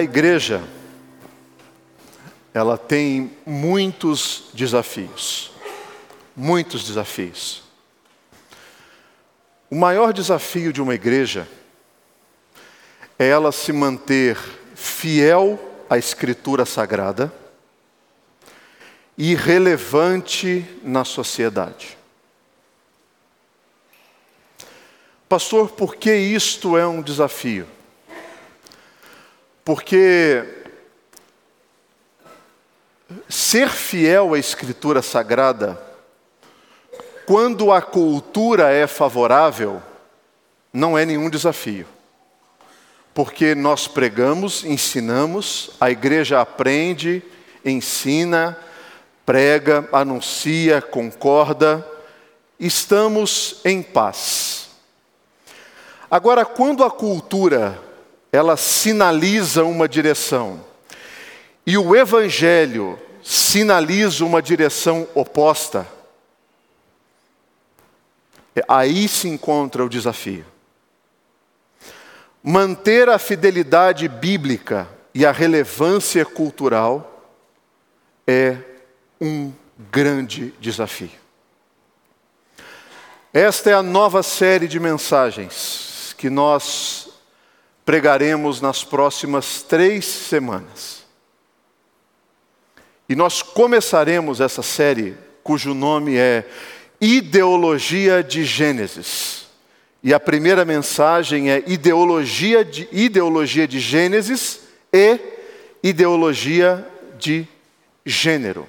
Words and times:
A 0.00 0.02
igreja, 0.02 0.66
ela 2.54 2.78
tem 2.78 3.36
muitos 3.44 4.44
desafios. 4.54 5.52
Muitos 6.34 6.84
desafios. 6.84 7.62
O 9.68 9.74
maior 9.74 10.14
desafio 10.14 10.72
de 10.72 10.80
uma 10.80 10.94
igreja 10.94 11.46
é 13.18 13.28
ela 13.28 13.52
se 13.52 13.74
manter 13.74 14.38
fiel 14.74 15.60
à 15.90 15.98
Escritura 15.98 16.64
Sagrada 16.64 17.30
e 19.18 19.34
relevante 19.34 20.64
na 20.82 21.04
sociedade. 21.04 21.98
Pastor, 25.28 25.68
por 25.68 25.96
que 25.96 26.14
isto 26.14 26.74
é 26.78 26.86
um 26.86 27.02
desafio? 27.02 27.68
Porque 29.64 30.44
ser 33.28 33.68
fiel 33.68 34.34
à 34.34 34.38
Escritura 34.38 35.02
Sagrada, 35.02 35.80
quando 37.26 37.70
a 37.72 37.80
cultura 37.80 38.70
é 38.70 38.86
favorável, 38.86 39.82
não 40.72 40.96
é 40.96 41.04
nenhum 41.04 41.28
desafio. 41.28 41.86
Porque 43.12 43.54
nós 43.54 43.86
pregamos, 43.86 44.64
ensinamos, 44.64 45.70
a 45.80 45.90
igreja 45.90 46.40
aprende, 46.40 47.22
ensina, 47.64 48.56
prega, 49.26 49.88
anuncia, 49.92 50.80
concorda, 50.80 51.86
estamos 52.58 53.60
em 53.64 53.82
paz. 53.82 54.70
Agora, 56.10 56.44
quando 56.44 56.82
a 56.82 56.90
cultura 56.90 57.89
ela 58.32 58.56
sinaliza 58.56 59.64
uma 59.64 59.88
direção 59.88 60.64
e 61.66 61.76
o 61.76 61.94
evangelho 61.94 62.98
sinaliza 63.22 64.24
uma 64.24 64.40
direção 64.40 65.06
oposta, 65.14 65.86
é, 68.56 68.64
aí 68.66 69.06
se 69.06 69.28
encontra 69.28 69.84
o 69.84 69.88
desafio. 69.88 70.44
Manter 72.42 73.08
a 73.08 73.18
fidelidade 73.18 74.08
bíblica 74.08 74.88
e 75.14 75.26
a 75.26 75.32
relevância 75.32 76.24
cultural 76.24 77.28
é 78.26 78.56
um 79.20 79.52
grande 79.90 80.54
desafio. 80.58 81.10
Esta 83.32 83.70
é 83.70 83.74
a 83.74 83.82
nova 83.82 84.22
série 84.22 84.66
de 84.66 84.80
mensagens 84.80 86.14
que 86.16 86.28
nós 86.30 87.09
pregaremos 87.90 88.60
nas 88.60 88.84
próximas 88.84 89.64
três 89.64 90.04
semanas. 90.04 91.04
E 93.08 93.16
nós 93.16 93.42
começaremos 93.42 94.40
essa 94.40 94.62
série, 94.62 95.16
cujo 95.42 95.74
nome 95.74 96.16
é 96.16 96.48
Ideologia 97.00 98.22
de 98.22 98.44
Gênesis. 98.44 99.48
E 100.04 100.14
a 100.14 100.20
primeira 100.20 100.64
mensagem 100.64 101.50
é 101.50 101.64
ideologia 101.66 102.64
de, 102.64 102.88
ideologia 102.92 103.66
de 103.66 103.80
Gênesis 103.80 104.60
e 104.92 105.18
ideologia 105.82 106.88
de 107.18 107.44
gênero. 108.06 108.68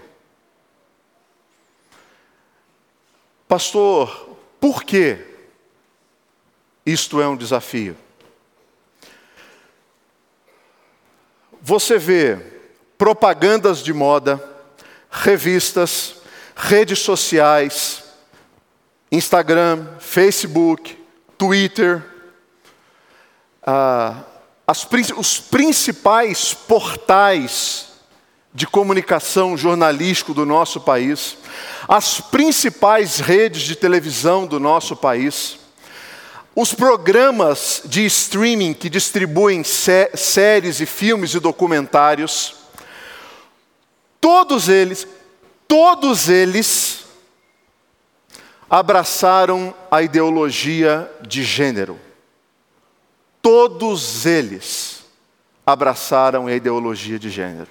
Pastor, 3.48 4.36
por 4.60 4.84
que 4.84 5.20
isto 6.84 7.22
é 7.22 7.28
um 7.28 7.38
desafio? 7.38 7.96
Você 11.62 11.98
vê 11.98 12.40
propagandas 12.98 13.84
de 13.84 13.94
moda, 13.94 14.44
revistas, 15.12 16.16
redes 16.56 17.00
sociais, 17.00 18.04
Instagram, 19.12 19.86
Facebook, 20.00 20.98
Twitter, 21.38 22.04
ah, 23.62 24.24
as, 24.66 24.88
os 25.18 25.40
principais 25.40 26.54
portais 26.54 27.90
de 28.54 28.66
comunicação 28.66 29.56
jornalístico 29.56 30.34
do 30.34 30.46
nosso 30.46 30.82
país, 30.82 31.38
as 31.88 32.20
principais 32.20 33.20
redes 33.20 33.62
de 33.62 33.76
televisão 33.76 34.48
do 34.48 34.60
nosso 34.60 34.96
país, 34.96 35.61
os 36.56 36.74
programas 36.74 37.82
de 37.86 38.06
streaming 38.06 38.74
que 38.74 38.90
distribuem 38.90 39.64
sé 39.64 40.12
séries 40.16 40.82
e 40.82 40.86
filmes 40.86 41.34
e 41.34 41.40
documentários, 41.40 42.56
todos 44.20 44.68
eles, 44.68 45.08
todos 45.68 46.28
eles 46.28 47.06
abraçaram 48.70 49.74
a 49.90 50.02
ideologia 50.02 51.10
de 51.28 51.44
gênero. 51.44 52.00
Todos 53.42 54.26
eles 54.26 55.04
abraçaram 55.66 56.48
a 56.48 56.54
ideologia 56.54 57.18
de 57.18 57.30
gênero. 57.30 57.70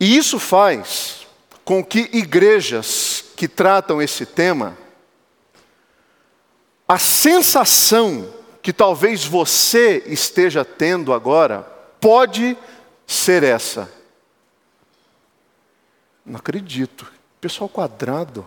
E 0.00 0.16
isso 0.16 0.38
faz 0.38 1.26
com 1.64 1.84
que 1.84 2.10
igrejas 2.12 3.24
que 3.36 3.46
tratam 3.46 4.02
esse 4.02 4.26
tema, 4.26 4.76
a 6.86 6.98
sensação 6.98 8.32
que 8.62 8.72
talvez 8.72 9.24
você 9.24 10.02
esteja 10.06 10.64
tendo 10.64 11.12
agora, 11.12 11.62
pode 12.00 12.56
ser 13.06 13.42
essa. 13.42 13.92
Não 16.24 16.38
acredito. 16.38 17.10
Pessoal 17.40 17.68
quadrado. 17.68 18.46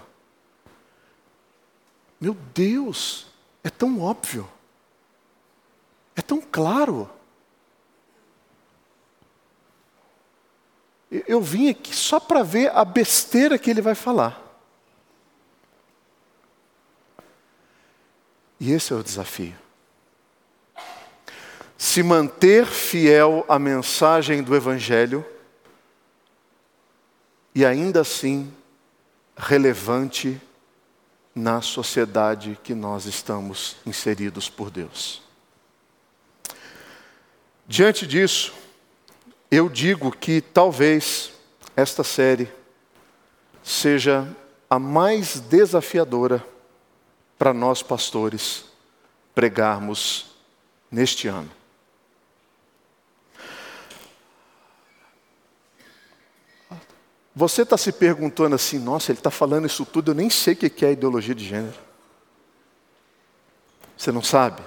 Meu 2.20 2.34
Deus, 2.54 3.28
é 3.64 3.70
tão 3.70 4.02
óbvio, 4.02 4.50
é 6.16 6.22
tão 6.22 6.42
claro. 6.42 7.10
Eu 11.12 11.42
vim 11.42 11.70
aqui 11.70 11.94
só 11.94 12.20
para 12.20 12.42
ver 12.42 12.72
a 12.74 12.86
besteira 12.86 13.60
que 13.60 13.70
ele 13.70 13.82
vai 13.82 13.96
falar. 13.96 14.45
E 18.66 18.72
esse 18.72 18.92
é 18.92 18.96
o 18.96 19.04
desafio. 19.04 19.54
Se 21.78 22.02
manter 22.02 22.66
fiel 22.66 23.46
à 23.48 23.60
mensagem 23.60 24.42
do 24.42 24.56
Evangelho 24.56 25.24
e 27.54 27.64
ainda 27.64 28.02
assim 28.02 28.52
relevante 29.38 30.42
na 31.36 31.62
sociedade 31.62 32.58
que 32.64 32.74
nós 32.74 33.06
estamos 33.06 33.78
inseridos 33.86 34.50
por 34.50 34.72
Deus. 34.72 35.22
Diante 37.68 38.08
disso, 38.08 38.52
eu 39.52 39.70
digo 39.70 40.12
que 40.12 40.42
talvez 40.42 41.34
esta 41.76 42.04
série 42.04 42.52
seja 43.64 44.28
a 44.68 44.80
mais 44.80 45.40
desafiadora 45.40 46.55
para 47.38 47.54
nós 47.54 47.84
pastores 47.84 48.66
pregarmos 49.34 50.28
neste 50.90 51.28
ano. 51.28 51.52
Você 57.36 57.64
está 57.64 57.78
se 57.78 57.92
perguntando 57.92 58.56
assim, 58.56 58.80
nossa, 58.80 59.12
ele 59.12 59.20
está 59.20 59.30
falando 59.30 59.66
isso 59.66 59.86
tudo, 59.86 60.12
eu 60.12 60.16
nem 60.16 60.30
sei 60.30 60.54
o 60.54 60.58
que 60.58 60.86
é 60.86 60.94
ideologia 60.94 61.36
de 61.36 61.44
gênero. 61.44 61.78
Você 63.98 64.10
não 64.10 64.24
sabe? 64.24 64.62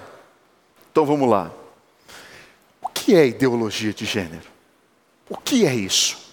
Então 0.91 1.03
vamos 1.03 1.27
lá. 1.27 1.51
O 2.79 2.87
que 2.87 3.15
é 3.15 3.25
ideologia 3.25 3.91
de 3.91 4.05
gênero? 4.05 4.47
O 5.27 5.35
que 5.35 5.65
é 5.65 5.73
isso? 5.73 6.29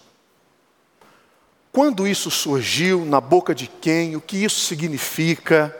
Quando 1.72 2.06
isso 2.06 2.30
surgiu, 2.30 3.04
na 3.04 3.20
boca 3.20 3.54
de 3.54 3.66
quem? 3.66 4.16
O 4.16 4.20
que 4.20 4.44
isso 4.44 4.60
significa? 4.60 5.74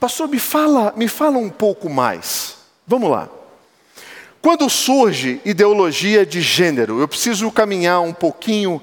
Pastor, 0.00 0.28
me 0.28 0.38
fala, 0.38 0.92
me 0.96 1.08
fala 1.08 1.38
um 1.38 1.50
pouco 1.50 1.90
mais. 1.90 2.58
Vamos 2.86 3.10
lá. 3.10 3.28
Quando 4.40 4.70
surge 4.70 5.40
ideologia 5.44 6.24
de 6.24 6.40
gênero, 6.40 7.00
eu 7.00 7.08
preciso 7.08 7.50
caminhar 7.50 8.00
um 8.00 8.12
pouquinho 8.12 8.80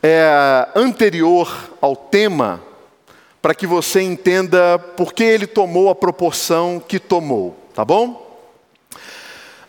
é, 0.00 0.68
anterior 0.76 1.70
ao 1.80 1.96
tema 1.96 2.62
para 3.42 3.54
que 3.54 3.66
você 3.66 4.00
entenda 4.00 4.78
por 4.78 5.12
que 5.12 5.24
ele 5.24 5.46
tomou 5.46 5.90
a 5.90 5.94
proporção 5.94 6.80
que 6.80 7.00
tomou, 7.00 7.56
tá 7.74 7.84
bom? 7.84 8.22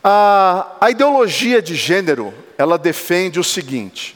A, 0.04 0.76
a 0.80 0.90
ideologia 0.90 1.60
de 1.60 1.74
gênero, 1.74 2.32
ela 2.56 2.78
defende 2.78 3.40
o 3.40 3.44
seguinte: 3.44 4.14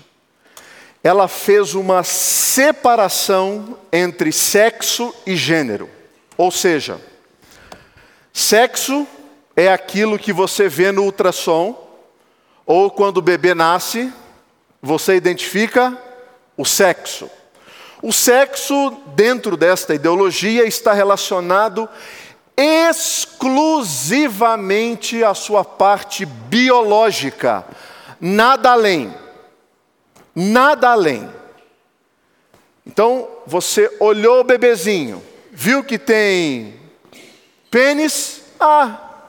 ela 1.03 1.27
fez 1.27 1.75
uma 1.75 2.05
separação 2.05 3.77
entre 3.93 4.31
sexo 4.31 5.13
e 5.27 5.35
gênero. 5.35 5.91
Ou 6.41 6.51
seja, 6.51 6.99
sexo 8.33 9.07
é 9.55 9.71
aquilo 9.71 10.19
que 10.19 10.33
você 10.33 10.71
vê 10.71 10.91
no 10.91 11.03
ultrassom 11.03 11.77
ou 12.65 12.91
quando 12.91 13.19
o 13.19 13.23
bebê 13.23 13.55
nasce, 13.55 14.11
você 14.81 15.17
identifica 15.17 15.95
o 16.57 16.65
sexo. 16.65 17.31
O 18.01 18.11
sexo, 18.11 18.91
dentro 19.09 19.55
desta 19.55 19.95
ideologia, 19.95 20.67
está 20.67 20.95
relacionado 20.95 21.87
exclusivamente 22.57 25.23
à 25.23 25.35
sua 25.35 25.63
parte 25.63 26.25
biológica, 26.25 27.67
nada 28.19 28.71
além. 28.71 29.15
Nada 30.35 30.93
além. 30.93 31.29
Então, 32.87 33.29
você 33.47 33.95
olhou 34.01 34.41
o 34.41 34.45
bebezinho, 34.45 35.29
viu 35.63 35.85
que 35.85 35.99
tem 35.99 36.81
pênis, 37.71 38.41
ah, 38.59 39.27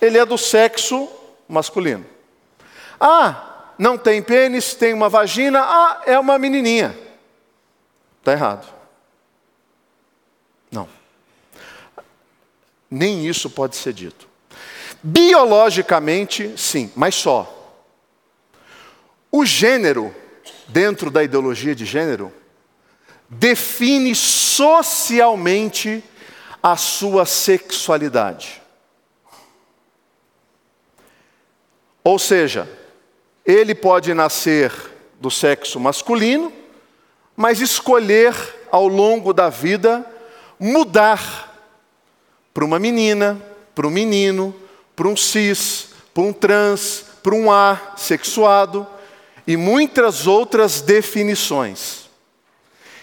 ele 0.00 0.16
é 0.16 0.24
do 0.24 0.38
sexo 0.38 1.06
masculino. 1.46 2.06
Ah, 2.98 3.74
não 3.78 3.98
tem 3.98 4.22
pênis, 4.22 4.72
tem 4.72 4.94
uma 4.94 5.10
vagina, 5.10 5.60
ah, 5.60 6.02
é 6.06 6.18
uma 6.18 6.38
menininha. 6.38 6.98
Está 8.18 8.32
errado. 8.32 8.66
Não. 10.72 10.88
Nem 12.90 13.26
isso 13.26 13.50
pode 13.50 13.76
ser 13.76 13.92
dito. 13.92 14.26
Biologicamente, 15.02 16.54
sim, 16.56 16.90
mas 16.96 17.14
só. 17.14 17.76
O 19.30 19.44
gênero, 19.44 20.16
dentro 20.66 21.10
da 21.10 21.22
ideologia 21.22 21.74
de 21.74 21.84
gênero, 21.84 22.32
define 23.28 24.14
socialmente 24.56 26.02
a 26.62 26.76
sua 26.76 27.26
sexualidade. 27.26 28.62
Ou 32.02 32.18
seja, 32.18 32.68
ele 33.44 33.74
pode 33.74 34.14
nascer 34.14 34.72
do 35.20 35.30
sexo 35.30 35.80
masculino, 35.80 36.52
mas 37.36 37.60
escolher 37.60 38.34
ao 38.70 38.86
longo 38.86 39.32
da 39.32 39.48
vida 39.48 40.04
mudar 40.58 41.52
para 42.52 42.64
uma 42.64 42.78
menina, 42.78 43.40
para 43.74 43.86
um 43.86 43.90
menino, 43.90 44.54
para 44.94 45.08
um 45.08 45.16
cis, 45.16 45.88
para 46.12 46.22
um 46.22 46.32
trans, 46.32 47.06
para 47.22 47.34
um 47.34 47.50
assexuado 47.50 48.86
e 49.46 49.56
muitas 49.56 50.26
outras 50.26 50.80
definições. 50.80 52.03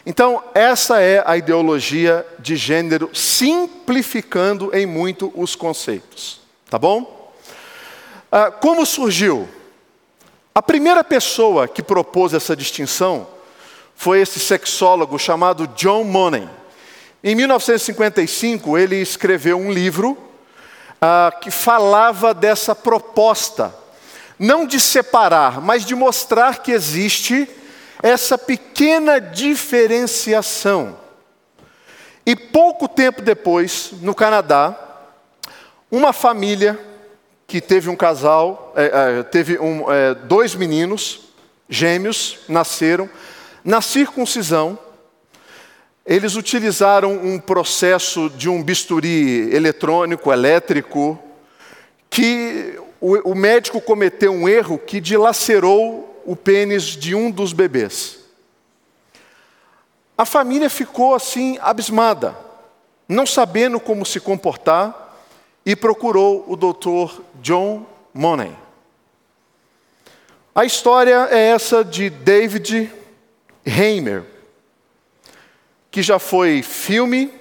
Então, 0.05 0.43
essa 0.55 0.99
é 0.99 1.23
a 1.25 1.37
ideologia 1.37 2.25
de 2.39 2.55
gênero, 2.55 3.09
simplificando 3.13 4.75
em 4.75 4.85
muito 4.85 5.31
os 5.35 5.55
conceitos. 5.55 6.41
Tá 6.69 6.79
bom? 6.79 7.31
Ah, 8.31 8.49
como 8.49 8.85
surgiu? 8.85 9.47
A 10.55 10.61
primeira 10.61 11.03
pessoa 11.03 11.67
que 11.67 11.83
propôs 11.83 12.33
essa 12.33 12.55
distinção 12.55 13.27
foi 13.95 14.21
esse 14.21 14.39
sexólogo 14.39 15.19
chamado 15.19 15.67
John 15.67 16.03
Money. 16.03 16.49
Em 17.23 17.35
1955, 17.35 18.77
ele 18.77 18.95
escreveu 18.95 19.59
um 19.59 19.71
livro 19.71 20.17
ah, 20.99 21.31
que 21.39 21.51
falava 21.51 22.33
dessa 22.33 22.73
proposta, 22.73 23.75
não 24.39 24.65
de 24.65 24.79
separar, 24.79 25.61
mas 25.61 25.85
de 25.85 25.93
mostrar 25.93 26.63
que 26.63 26.71
existe 26.71 27.47
essa 28.01 28.37
pequena 28.37 29.19
diferenciação. 29.19 30.97
E 32.25 32.35
pouco 32.35 32.87
tempo 32.87 33.21
depois, 33.21 33.91
no 34.01 34.13
Canadá, 34.13 34.77
uma 35.89 36.13
família 36.13 36.79
que 37.47 37.59
teve 37.59 37.89
um 37.89 37.95
casal, 37.95 38.73
é, 38.75 39.19
é, 39.19 39.23
teve 39.23 39.59
um, 39.59 39.91
é, 39.91 40.15
dois 40.15 40.55
meninos 40.55 41.31
gêmeos, 41.67 42.39
nasceram, 42.47 43.09
na 43.63 43.81
circuncisão, 43.81 44.77
eles 46.05 46.35
utilizaram 46.35 47.13
um 47.13 47.39
processo 47.39 48.29
de 48.29 48.49
um 48.49 48.61
bisturi 48.63 49.53
eletrônico, 49.53 50.31
elétrico, 50.31 51.17
que 52.09 52.79
o, 52.99 53.31
o 53.31 53.35
médico 53.35 53.79
cometeu 53.79 54.31
um 54.31 54.49
erro 54.49 54.77
que 54.77 54.99
dilacerou 54.99 56.10
o 56.25 56.35
pênis 56.35 56.83
de 56.83 57.15
um 57.15 57.29
dos 57.29 57.53
bebês. 57.53 58.19
A 60.17 60.25
família 60.25 60.69
ficou 60.69 61.15
assim 61.15 61.57
abismada, 61.61 62.35
não 63.07 63.25
sabendo 63.25 63.79
como 63.79 64.05
se 64.05 64.19
comportar, 64.19 65.17
e 65.65 65.75
procurou 65.75 66.45
o 66.47 66.55
doutor 66.55 67.23
John 67.41 67.85
Money. 68.13 68.55
A 70.53 70.65
história 70.65 71.27
é 71.31 71.49
essa 71.49 71.83
de 71.83 72.09
David 72.09 72.91
Heimer, 73.65 74.25
que 75.89 76.01
já 76.01 76.19
foi 76.19 76.61
filme 76.61 77.33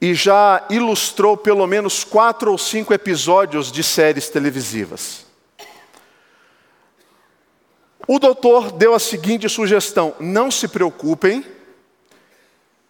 e 0.00 0.14
já 0.14 0.66
ilustrou 0.68 1.36
pelo 1.36 1.66
menos 1.66 2.04
quatro 2.04 2.50
ou 2.50 2.58
cinco 2.58 2.92
episódios 2.92 3.70
de 3.70 3.82
séries 3.82 4.28
televisivas. 4.28 5.31
O 8.06 8.18
doutor 8.18 8.72
deu 8.72 8.94
a 8.94 8.98
seguinte 8.98 9.48
sugestão: 9.48 10.14
não 10.18 10.50
se 10.50 10.68
preocupem, 10.68 11.44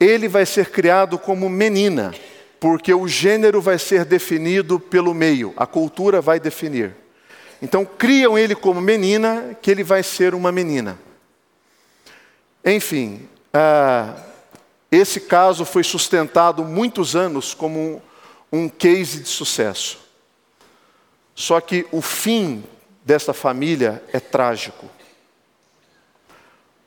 ele 0.01 0.29
vai 0.29 0.45
ser 0.47 0.71
criado 0.71 1.19
como 1.19 1.49
menina, 1.49 2.15
porque 2.59 2.93
o 2.93 3.07
gênero 3.07 3.61
vai 3.61 3.79
ser 3.79 4.05
definido 4.05 4.81
pelo 4.81 5.15
meio, 5.15 5.53
a 5.57 5.67
cultura 5.67 6.21
vai 6.21 6.41
definir. 6.41 6.97
Então, 7.61 7.85
criam 7.85 8.37
ele 8.37 8.57
como 8.57 8.81
menina, 8.81 9.57
que 9.63 9.71
ele 9.71 9.85
vai 9.85 10.03
ser 10.03 10.35
uma 10.35 10.51
menina. 10.51 10.99
Enfim, 12.65 13.29
ah, 13.55 14.17
esse 14.91 15.21
caso 15.21 15.65
foi 15.65 15.85
sustentado 15.85 16.65
muitos 16.65 17.15
anos 17.15 17.55
como 17.55 18.03
um, 18.53 18.69
case 18.69 19.21
de 19.21 19.29
sucesso. 19.29 20.01
Só 21.35 21.61
que 21.61 21.87
o 21.93 22.03
fim 22.03 22.65
dessa 23.05 23.33
família 23.33 24.03
é 24.13 24.21
trágico. 24.21 24.91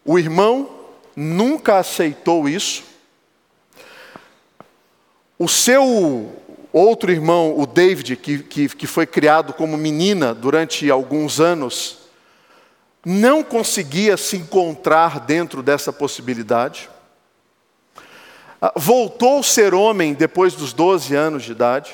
O 0.06 0.20
irmão 0.20 0.70
nunca 1.16 1.80
aceitou 1.80 2.48
isso. 2.48 2.84
O 5.38 5.50
seu 5.50 6.32
outro 6.72 7.12
irmão, 7.12 7.60
o 7.60 7.66
David, 7.66 8.16
que, 8.16 8.40
que, 8.40 8.70
que 8.70 8.88
foi 8.88 9.08
criado 9.08 9.54
como 9.54 9.76
menina 9.76 10.34
durante 10.34 10.90
alguns 10.92 11.40
anos, 11.40 11.98
não 13.04 13.44
conseguia 13.44 14.16
se 14.16 14.38
encontrar 14.38 15.20
dentro 15.20 15.64
dessa 15.64 15.92
possibilidade. 15.92 16.90
Ah, 18.62 18.74
voltou 18.76 19.40
a 19.40 19.44
ser 19.44 19.74
homem 19.74 20.14
depois 20.14 20.54
dos 20.54 20.74
12 20.74 21.16
anos 21.16 21.44
de 21.44 21.52
idade. 21.52 21.94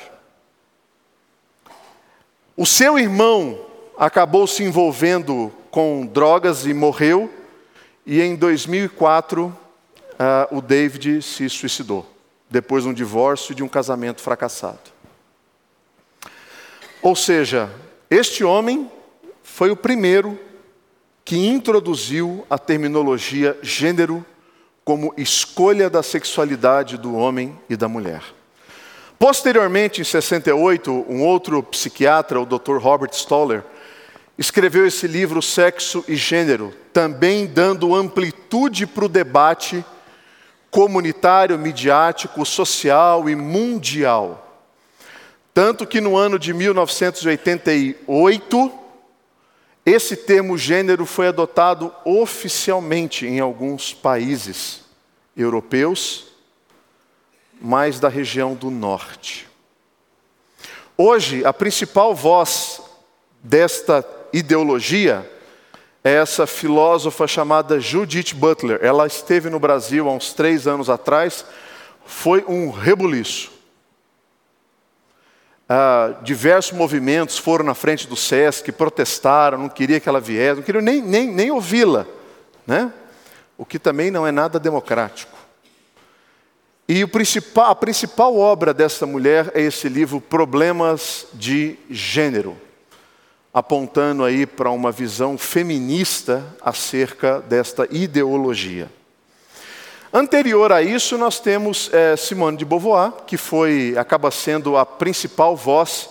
O 2.56 2.66
seu 2.66 2.98
irmão 2.98 3.58
acabou 3.98 4.46
se 4.46 4.62
envolvendo 4.62 5.52
com 5.70 6.06
drogas 6.06 6.66
e 6.66 6.74
morreu. 6.74 7.41
E 8.04 8.20
em 8.20 8.34
2004, 8.34 9.46
uh, 9.46 9.54
ah, 10.18 10.48
o 10.50 10.60
David 10.60 11.22
se 11.22 11.48
suicidou, 11.48 12.06
depois 12.50 12.82
de 12.82 12.90
um 12.90 12.92
divórcio 12.92 13.52
e 13.52 13.54
de 13.54 13.62
um 13.62 13.68
casamento 13.68 14.20
fracassado. 14.20 14.90
Ou 17.00 17.14
seja, 17.14 17.70
este 18.10 18.44
homem 18.44 18.90
foi 19.42 19.70
o 19.70 19.76
primeiro 19.76 20.38
que 21.24 21.36
introduziu 21.36 22.44
a 22.50 22.58
terminologia 22.58 23.56
gênero 23.62 24.24
como 24.84 25.14
escolha 25.16 25.88
da 25.88 26.02
sexualidade 26.02 26.96
do 26.96 27.14
homem 27.14 27.58
e 27.68 27.76
da 27.76 27.88
mulher. 27.88 28.22
Posteriormente, 29.18 30.00
em 30.00 30.04
68, 30.04 31.06
um 31.08 31.22
outro 31.24 31.62
psiquiatra, 31.62 32.40
o 32.40 32.46
Dr. 32.46 32.78
Robert 32.78 33.12
Stoller, 33.12 33.62
escreveu 34.38 34.86
esse 34.86 35.06
livro 35.06 35.42
Sexo 35.42 36.02
e 36.08 36.16
Gênero, 36.16 36.74
também 36.92 37.46
dando 37.46 37.94
amplitude 37.94 38.86
para 38.86 39.04
o 39.04 39.08
debate 39.08 39.84
comunitário, 40.70 41.58
midiático, 41.58 42.46
social 42.46 43.28
e 43.28 43.36
mundial. 43.36 44.48
Tanto 45.52 45.86
que 45.86 46.00
no 46.00 46.16
ano 46.16 46.38
de 46.38 46.54
1988, 46.54 48.72
esse 49.84 50.16
termo 50.16 50.56
gênero 50.56 51.04
foi 51.04 51.28
adotado 51.28 51.94
oficialmente 52.04 53.26
em 53.26 53.38
alguns 53.38 53.92
países 53.92 54.80
europeus, 55.36 56.24
mais 57.60 58.00
da 58.00 58.08
região 58.08 58.54
do 58.54 58.70
norte. 58.70 59.46
Hoje, 60.96 61.44
a 61.44 61.52
principal 61.52 62.14
voz 62.14 62.80
desta 63.42 64.02
ideologia 64.32 65.28
é 66.04 66.14
essa 66.14 66.46
filósofa 66.46 67.26
chamada 67.26 67.78
Judith 67.78 68.34
Butler. 68.34 68.78
Ela 68.82 69.06
esteve 69.06 69.48
no 69.48 69.60
Brasil 69.60 70.08
há 70.08 70.12
uns 70.12 70.32
três 70.32 70.66
anos 70.66 70.90
atrás, 70.90 71.44
foi 72.04 72.44
um 72.48 72.70
rebuliço. 72.70 73.52
ah, 75.68 76.14
diversos 76.22 76.76
movimentos 76.76 77.38
foram 77.38 77.64
na 77.64 77.74
frente 77.74 78.06
do 78.06 78.16
SESC, 78.16 78.72
protestaram, 78.72 79.58
não 79.58 79.68
queria 79.68 80.00
que 80.00 80.08
ela 80.08 80.20
viesse, 80.20 80.56
não 80.56 80.62
queriam 80.62 80.82
nem, 80.82 81.00
nem, 81.00 81.28
nem 81.28 81.50
ouvi-la, 81.50 82.06
né? 82.66 82.92
o 83.56 83.64
que 83.64 83.78
também 83.78 84.10
não 84.10 84.26
é 84.26 84.32
nada 84.32 84.58
democrático. 84.58 85.38
E 86.88 87.06
principal, 87.06 87.70
a 87.70 87.74
principal 87.76 88.36
obra 88.36 88.74
dessa 88.74 89.06
mulher 89.06 89.52
é 89.54 89.62
esse 89.62 89.88
livro 89.88 90.20
Problemas 90.20 91.28
de 91.32 91.78
Gênero, 91.88 92.56
apontando 93.52 94.24
aí 94.24 94.46
para 94.46 94.70
uma 94.70 94.90
visão 94.90 95.36
feminista 95.36 96.42
acerca 96.60 97.40
desta 97.40 97.86
ideologia. 97.90 98.88
Anterior 100.12 100.72
a 100.72 100.82
isso, 100.82 101.16
nós 101.16 101.40
temos 101.40 101.90
é, 101.92 102.16
Simone 102.16 102.56
de 102.56 102.64
Beauvoir, 102.64 103.12
que 103.26 103.36
foi, 103.36 103.94
acaba 103.96 104.30
sendo 104.30 104.76
a 104.76 104.84
principal 104.84 105.56
voz 105.56 106.10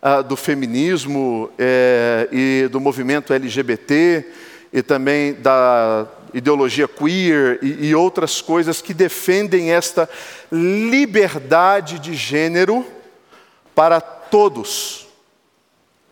ah, 0.00 0.22
do 0.22 0.36
feminismo 0.36 1.50
é, 1.58 2.28
e 2.32 2.68
do 2.68 2.80
movimento 2.80 3.32
LGBT 3.32 4.26
e 4.72 4.82
também 4.82 5.34
da 5.34 6.06
ideologia 6.32 6.88
queer 6.88 7.58
e, 7.62 7.88
e 7.88 7.94
outras 7.94 8.40
coisas 8.40 8.82
que 8.82 8.92
defendem 8.92 9.72
esta 9.72 10.08
liberdade 10.50 11.98
de 11.98 12.14
gênero 12.14 12.84
para 13.74 14.00
todos. 14.00 15.03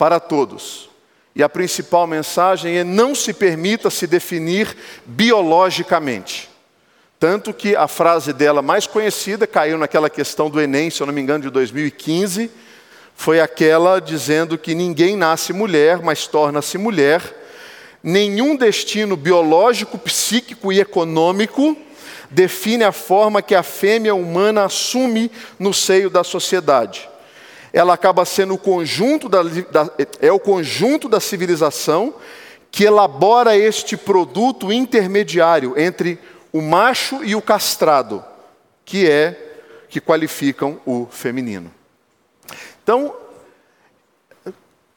Para 0.03 0.19
todos. 0.19 0.91
E 1.33 1.45
a 1.45 1.49
principal 1.49 2.09
mensagem 2.09 2.77
é 2.77 2.83
não 2.83 3.15
se 3.15 3.33
permita 3.33 3.89
se 3.89 4.05
definir 4.05 4.77
biologicamente. 5.07 6.51
Tanto 7.21 7.55
que 7.55 7.77
a 7.77 7.87
frase 7.87 8.33
dela 8.33 8.61
mais 8.61 8.85
conhecida 8.85 9.47
caiu 9.47 9.79
naquela 9.79 10.11
questão 10.11 10.51
do 10.51 10.61
Enem, 10.61 10.91
se 10.91 11.01
eu 11.01 11.07
não 11.07 11.15
me 11.15 11.21
engano, 11.21 11.45
de 11.45 11.51
2015, 11.51 12.51
foi 13.15 13.39
aquela 13.39 14.01
dizendo 14.01 14.59
que 14.59 14.75
ninguém 14.75 15.17
nasce 15.17 15.53
mulher, 15.53 16.03
mas 16.03 16.27
torna-se 16.27 16.77
mulher. 16.77 17.23
Nenhum 18.03 18.57
destino 18.57 19.17
biológico, 19.17 19.97
psíquico 19.97 20.73
e 20.73 20.81
econômico 20.81 21.77
define 22.29 22.83
a 22.83 22.91
forma 22.91 23.41
que 23.41 23.55
a 23.55 23.63
fêmea 23.63 24.17
humana 24.17 24.65
assume 24.65 25.31
no 25.61 25.73
seio 25.73 26.11
da 26.11 26.25
sociedade. 26.25 27.12
Ela 27.73 27.95
acaba 27.95 28.25
sendo 28.25 28.55
o 28.55 28.59
conjunto 28.59 29.29
da, 29.29 29.43
da, 29.43 29.91
é 30.21 30.31
o 30.31 30.39
conjunto 30.39 31.09
da 31.09 31.21
civilização 31.21 32.15
que 32.71 32.85
elabora 32.85 33.57
este 33.57 33.97
produto 33.97 34.73
intermediário 34.73 35.75
entre 35.79 36.19
o 36.53 36.61
macho 36.61 37.25
e 37.25 37.35
o 37.35 37.43
castrado, 37.43 38.25
que 38.85 39.09
é 39.09 39.57
que 39.89 40.01
qualificam 40.01 40.81
o 40.87 41.07
feminino. 41.11 41.73
Então, 42.83 43.15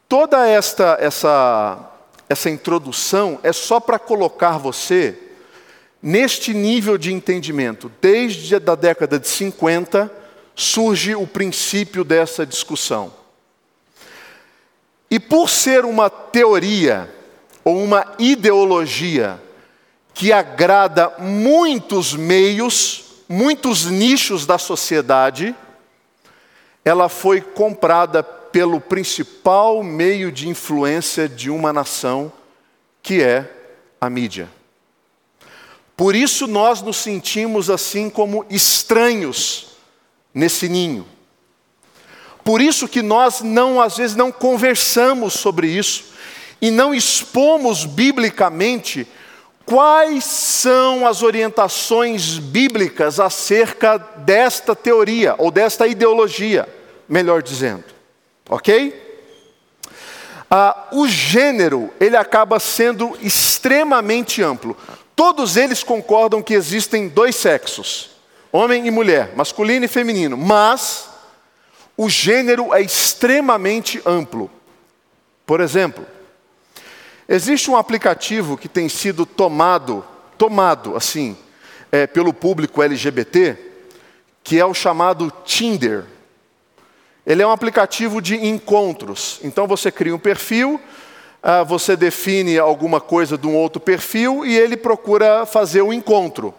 toda 0.08 0.48
esta 0.48 0.98
essa 1.00 1.92
essa 2.28 2.50
introdução 2.50 3.40
é 3.44 3.54
só 3.54 3.80
para 3.80 4.00
colocar 4.00 4.58
você 4.58 5.18
neste 6.02 6.54
nível 6.54 6.98
de 6.98 7.14
entendimento. 7.14 7.92
Desde 8.02 8.56
a 8.56 8.60
década 8.60 9.20
de 9.20 9.28
50 9.28 10.25
surge 10.56 11.16
o 11.16 11.28
princípio 11.28 12.04
dessa 12.04 12.46
discussão. 12.46 13.14
E 15.12 15.20
por 15.20 15.50
ser 15.50 15.86
uma 15.86 16.10
teoria 16.10 17.14
ou 17.64 17.84
uma 17.84 18.16
ideologia 18.18 19.42
que 20.14 20.32
agrada 20.32 21.14
muitos 21.20 22.14
meios, 22.14 23.04
muitos 23.28 23.86
nichos 23.86 24.46
da 24.46 24.58
sociedade, 24.58 25.54
ela 26.84 27.10
foi 27.10 27.42
comprada 27.42 28.24
pelo 28.24 28.80
principal 28.80 29.84
meio 29.84 30.32
de 30.32 30.48
influência 30.48 31.28
de 31.28 31.50
uma 31.50 31.74
nação, 31.74 32.32
que 33.04 33.22
é 33.22 33.52
a 34.00 34.10
mídia. 34.10 34.50
Por 35.98 36.16
isso 36.16 36.48
nós 36.48 36.82
nos 36.82 36.98
sentimos 36.98 37.70
assim 37.70 38.10
como 38.10 38.46
estranhos 38.50 39.75
nesse 40.36 40.70
ninho. 40.70 41.08
Por 42.44 42.62
isso 42.62 42.88
que 42.88 43.02
nós 43.02 43.42
não 43.42 43.82
às 43.82 43.98
vezes 43.98 44.16
não 44.16 44.32
conversamos 44.32 45.34
sobre 45.34 45.68
isso 45.68 46.14
e 46.62 46.70
não 46.70 46.94
expomos 46.94 47.86
biblicamente 47.86 49.08
Quais 49.66 50.24
são 50.24 51.08
as 51.08 51.24
orientações 51.24 52.38
bíblicas 52.38 53.20
acerca 53.20 53.98
desta 53.98 54.76
teoria, 54.76 55.34
ou 55.40 55.50
desta 55.50 55.88
ideologia, 55.88 56.70
melhor 57.10 57.42
dizendo? 57.42 57.84
Ok? 58.48 59.02
Ah, 60.52 60.88
o 60.92 61.08
gênero, 61.08 61.92
ele 62.00 62.16
acaba 62.16 62.60
sendo 62.60 63.18
extremamente 63.24 64.44
amplo. 64.44 64.78
Todos 65.16 65.58
eles 65.58 65.82
concordam 65.82 66.44
que 66.44 66.54
existem 66.54 67.08
dois 67.08 67.36
sexos, 67.36 68.12
homem 68.56 68.88
e 68.88 68.92
mulher, 68.92 69.34
masculino 69.36 69.86
e 69.86 69.90
feminino, 69.90 70.38
mas 70.38 71.10
o 71.98 72.10
gênero 72.10 72.74
é 72.74 72.82
extremamente 72.82 74.02
amplo. 74.06 74.50
Por 75.46 75.62
exemplo, 75.62 76.06
Existe 77.28 77.72
um 77.72 77.76
aplicativo 77.76 78.56
que 78.56 78.70
tem 78.70 78.88
sido 78.88 79.26
tomado, 79.26 80.06
tomado 80.38 80.96
assim, 80.96 81.36
é, 81.92 82.06
pelo 82.06 82.32
público 82.32 82.84
LGBT, 82.84 83.58
que 84.44 84.60
é 84.60 84.66
o 84.66 84.76
chamado 84.76 85.34
Tinder. 85.44 86.06
Ele 87.26 87.42
é 87.42 87.48
um 87.48 87.52
aplicativo 87.52 88.22
de 88.22 88.36
encontros. 88.46 89.40
Então 89.44 89.66
você 89.66 89.92
cria 89.92 90.16
um 90.16 90.20
perfil, 90.20 90.80
ah, 91.42 91.64
você 91.64 91.96
define 91.96 92.60
alguma 92.60 93.02
coisa 93.02 93.36
de 93.36 93.48
um 93.48 93.56
outro 93.56 93.80
perfil 93.80 94.46
e 94.46 94.56
ele 94.56 94.78
procura 94.78 95.48
fazer 95.48 95.82
o 95.82 95.88
um 95.88 95.94
encontro. 95.94 96.54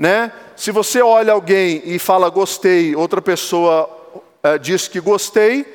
Né? 0.00 0.32
Se 0.56 0.72
você 0.72 1.02
olha 1.02 1.34
alguém 1.34 1.82
e 1.84 1.98
fala 1.98 2.30
gostei, 2.30 2.96
outra 2.96 3.20
pessoa 3.20 4.24
ah, 4.42 4.56
diz 4.56 4.88
que 4.88 4.98
gostei, 4.98 5.66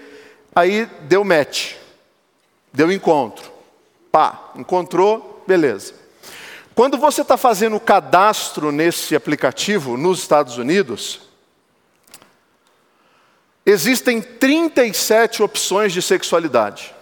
aí 0.55 0.88
deu 1.01 1.24
match, 1.24 1.75
deu 2.74 2.91
encontro. 2.91 3.51
Pá, 4.12 4.50
encontrou, 4.55 5.44
beleza. 5.46 5.94
Quando 6.74 6.98
você 6.98 7.22
está 7.22 7.38
fazendo 7.38 7.75
o 7.75 7.79
cadastro 7.79 8.72
nesse 8.72 9.15
aplicativo 9.15 9.96
nos 9.96 10.22
Estados 10.22 10.58
Unidos, 10.58 11.22
existem 13.63 14.24
37 14.24 15.44
opções 15.44 15.94
de 15.94 16.01
sexualidade. 16.01 16.96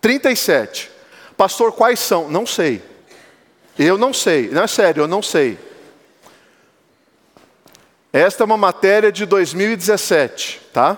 37. 0.00 0.90
Pastor, 1.36 1.72
quais 1.72 2.00
são? 2.00 2.30
Não 2.30 2.46
sei. 2.46 2.93
Eu 3.78 3.98
não 3.98 4.12
sei. 4.12 4.48
Não 4.50 4.62
é 4.62 4.66
sério, 4.66 5.02
eu 5.02 5.08
não 5.08 5.22
sei. 5.22 5.58
Esta 8.12 8.44
é 8.44 8.46
uma 8.46 8.56
matéria 8.56 9.10
de 9.10 9.26
2017, 9.26 10.60
tá? 10.72 10.96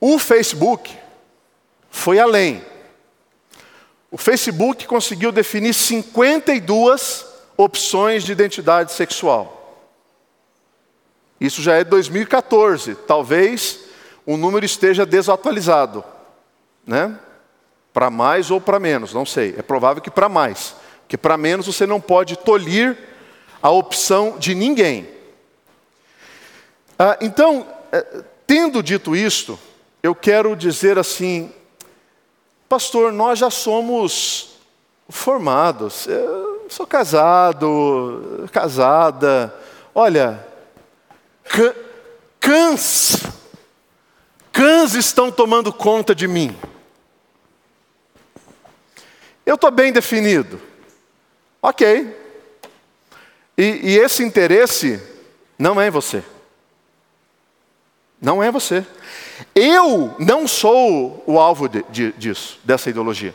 O 0.00 0.18
Facebook 0.18 0.96
foi 1.90 2.18
além. 2.18 2.64
O 4.10 4.16
Facebook 4.16 4.86
conseguiu 4.86 5.30
definir 5.30 5.74
52 5.74 7.26
opções 7.56 8.24
de 8.24 8.32
identidade 8.32 8.92
sexual. 8.92 9.86
Isso 11.40 11.60
já 11.60 11.74
é 11.76 11.84
2014. 11.84 12.94
Talvez 12.94 13.80
o 14.24 14.36
número 14.36 14.64
esteja 14.64 15.04
desatualizado, 15.04 16.04
né? 16.86 17.18
Para 17.92 18.10
mais 18.10 18.50
ou 18.50 18.60
para 18.60 18.80
menos, 18.80 19.12
não 19.12 19.26
sei. 19.26 19.54
É 19.56 19.62
provável 19.62 20.02
que 20.02 20.10
para 20.10 20.28
mais, 20.28 20.74
porque 21.02 21.16
para 21.16 21.36
menos 21.36 21.66
você 21.66 21.86
não 21.86 22.00
pode 22.00 22.36
tolir 22.36 22.96
a 23.62 23.70
opção 23.70 24.38
de 24.38 24.54
ninguém. 24.54 25.08
Ah, 26.98 27.18
então, 27.20 27.66
eh, 27.92 28.22
tendo 28.46 28.82
dito 28.82 29.14
isto, 29.14 29.58
eu 30.02 30.14
quero 30.14 30.56
dizer 30.56 30.98
assim 30.98 31.52
pastor, 32.72 33.12
nós 33.12 33.38
já 33.38 33.50
somos 33.50 34.56
formados. 35.06 36.06
Eu 36.06 36.64
sou 36.70 36.86
casado, 36.86 38.48
casada. 38.50 39.54
Olha, 39.94 40.42
cães, 42.40 43.22
cães 44.50 44.94
estão 44.94 45.30
tomando 45.30 45.70
conta 45.70 46.14
de 46.14 46.26
mim. 46.26 46.56
Eu 49.44 49.56
estou 49.56 49.70
bem 49.70 49.92
definido. 49.92 50.60
Ok. 51.60 52.20
E, 53.56 53.62
e 53.62 53.98
esse 53.98 54.22
interesse 54.22 55.00
não 55.58 55.80
é 55.80 55.88
em 55.88 55.90
você. 55.90 56.24
Não 58.20 58.42
é 58.42 58.50
você. 58.50 58.86
Eu 59.54 60.14
não 60.18 60.46
sou 60.46 61.22
o 61.26 61.38
alvo 61.38 61.68
de, 61.68 61.82
de, 61.84 62.12
disso, 62.12 62.60
dessa 62.62 62.88
ideologia. 62.88 63.34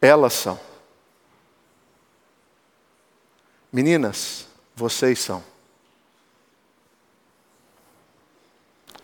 Elas 0.00 0.32
são. 0.32 0.58
Meninas, 3.72 4.46
vocês 4.74 5.18
são. 5.18 5.49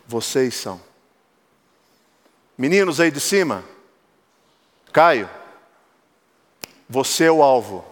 Vocês 0.06 0.54
são. 0.54 0.80
Meninos 2.56 3.00
aí 3.00 3.10
de 3.10 3.20
cima, 3.20 3.64
Caio, 4.92 5.28
você 6.88 7.24
é 7.24 7.30
o 7.30 7.42
alvo. 7.42 7.84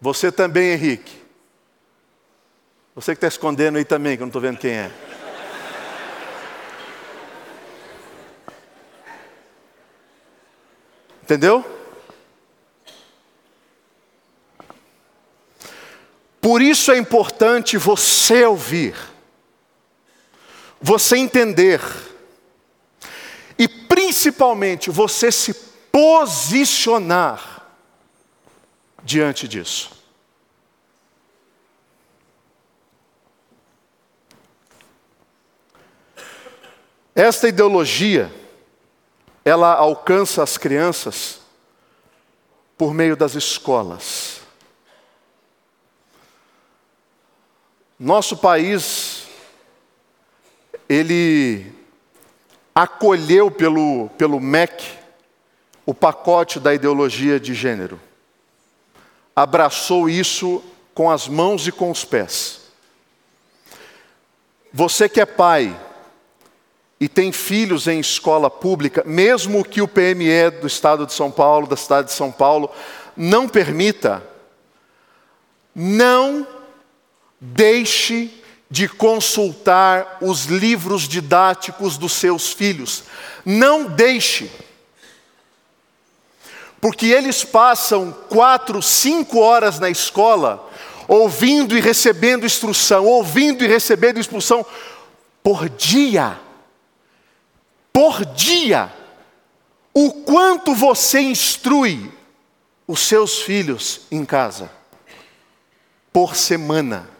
Você 0.00 0.30
também, 0.30 0.72
Henrique. 0.72 1.22
Você 2.94 3.12
que 3.12 3.18
está 3.18 3.28
escondendo 3.28 3.76
aí 3.76 3.84
também, 3.84 4.16
que 4.16 4.22
eu 4.22 4.26
não 4.26 4.30
estou 4.30 4.40
vendo 4.40 4.58
quem 4.58 4.72
é. 4.72 4.90
Entendeu? 11.22 11.64
Por 16.40 16.62
isso 16.62 16.92
é 16.92 16.96
importante 16.96 17.76
você 17.76 18.44
ouvir, 18.44 18.94
você 20.80 21.16
entender, 21.16 21.80
e 23.58 23.66
principalmente 23.66 24.90
você 24.90 25.32
se 25.32 25.54
posicionar 25.90 27.66
diante 29.02 29.48
disso. 29.48 29.96
Esta 37.14 37.48
ideologia, 37.48 38.30
ela 39.42 39.72
alcança 39.72 40.42
as 40.42 40.58
crianças 40.58 41.40
por 42.76 42.92
meio 42.92 43.16
das 43.16 43.34
escolas. 43.34 44.40
Nosso 47.98 48.36
país, 48.36 49.15
ele 50.88 51.72
acolheu 52.74 53.50
pelo, 53.50 54.08
pelo 54.18 54.40
MEC 54.40 54.84
o 55.84 55.94
pacote 55.94 56.58
da 56.58 56.74
ideologia 56.74 57.38
de 57.38 57.54
gênero. 57.54 58.00
Abraçou 59.34 60.08
isso 60.08 60.62
com 60.94 61.10
as 61.10 61.28
mãos 61.28 61.66
e 61.66 61.72
com 61.72 61.90
os 61.90 62.04
pés. 62.04 62.60
Você 64.72 65.08
que 65.08 65.20
é 65.20 65.26
pai 65.26 65.78
e 66.98 67.08
tem 67.08 67.30
filhos 67.30 67.86
em 67.86 68.00
escola 68.00 68.50
pública, 68.50 69.02
mesmo 69.06 69.64
que 69.64 69.82
o 69.82 69.88
PME 69.88 70.50
do 70.60 70.66
estado 70.66 71.06
de 71.06 71.12
São 71.12 71.30
Paulo, 71.30 71.66
da 71.66 71.76
cidade 71.76 72.08
de 72.08 72.14
São 72.14 72.32
Paulo, 72.32 72.70
não 73.16 73.48
permita, 73.48 74.22
não 75.74 76.46
deixe 77.40 78.35
de 78.70 78.88
consultar 78.88 80.18
os 80.20 80.46
livros 80.46 81.02
didáticos 81.02 81.96
dos 81.96 82.12
seus 82.12 82.52
filhos. 82.52 83.04
Não 83.44 83.84
deixe. 83.84 84.50
Porque 86.80 87.06
eles 87.06 87.44
passam 87.44 88.12
quatro, 88.28 88.82
cinco 88.82 89.38
horas 89.38 89.78
na 89.78 89.88
escola, 89.88 90.68
ouvindo 91.08 91.76
e 91.76 91.80
recebendo 91.80 92.44
instrução, 92.44 93.06
ouvindo 93.06 93.64
e 93.64 93.68
recebendo 93.68 94.18
instrução 94.18 94.66
por 95.42 95.68
dia. 95.68 96.38
Por 97.92 98.24
dia. 98.24 98.92
O 99.94 100.12
quanto 100.12 100.74
você 100.74 101.20
instrui 101.20 102.12
os 102.86 103.00
seus 103.00 103.40
filhos 103.40 104.02
em 104.10 104.24
casa? 104.24 104.70
Por 106.12 106.36
semana. 106.36 107.15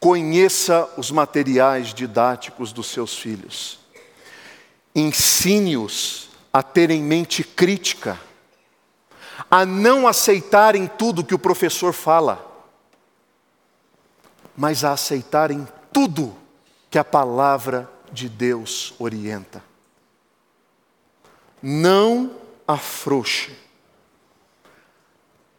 Conheça 0.00 0.88
os 0.96 1.10
materiais 1.10 1.92
didáticos 1.92 2.72
dos 2.72 2.86
seus 2.86 3.18
filhos. 3.18 3.78
Ensine-os 4.94 6.30
a 6.50 6.62
terem 6.62 7.02
mente 7.02 7.44
crítica, 7.44 8.18
a 9.50 9.66
não 9.66 10.08
aceitarem 10.08 10.86
tudo 10.86 11.24
que 11.24 11.34
o 11.34 11.38
professor 11.38 11.92
fala, 11.92 12.44
mas 14.56 14.84
a 14.84 14.92
aceitarem 14.92 15.68
tudo 15.92 16.34
que 16.90 16.98
a 16.98 17.04
palavra 17.04 17.88
de 18.10 18.28
Deus 18.28 18.94
orienta. 18.98 19.62
Não 21.62 22.36
afrouxe, 22.66 23.56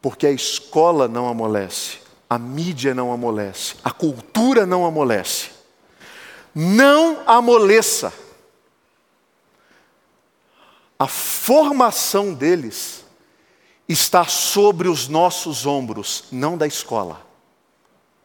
porque 0.01 0.25
a 0.25 0.31
escola 0.31 1.07
não 1.07 1.27
amolece, 1.27 1.99
a 2.31 2.39
mídia 2.39 2.95
não 2.95 3.11
amolece, 3.11 3.75
a 3.83 3.91
cultura 3.91 4.65
não 4.65 4.85
amolece. 4.85 5.49
Não 6.55 7.21
amoleça. 7.27 8.13
A 10.97 11.07
formação 11.07 12.33
deles 12.33 13.03
está 13.85 14.23
sobre 14.23 14.87
os 14.87 15.09
nossos 15.09 15.65
ombros, 15.65 16.23
não 16.31 16.57
da 16.57 16.65
escola. 16.65 17.21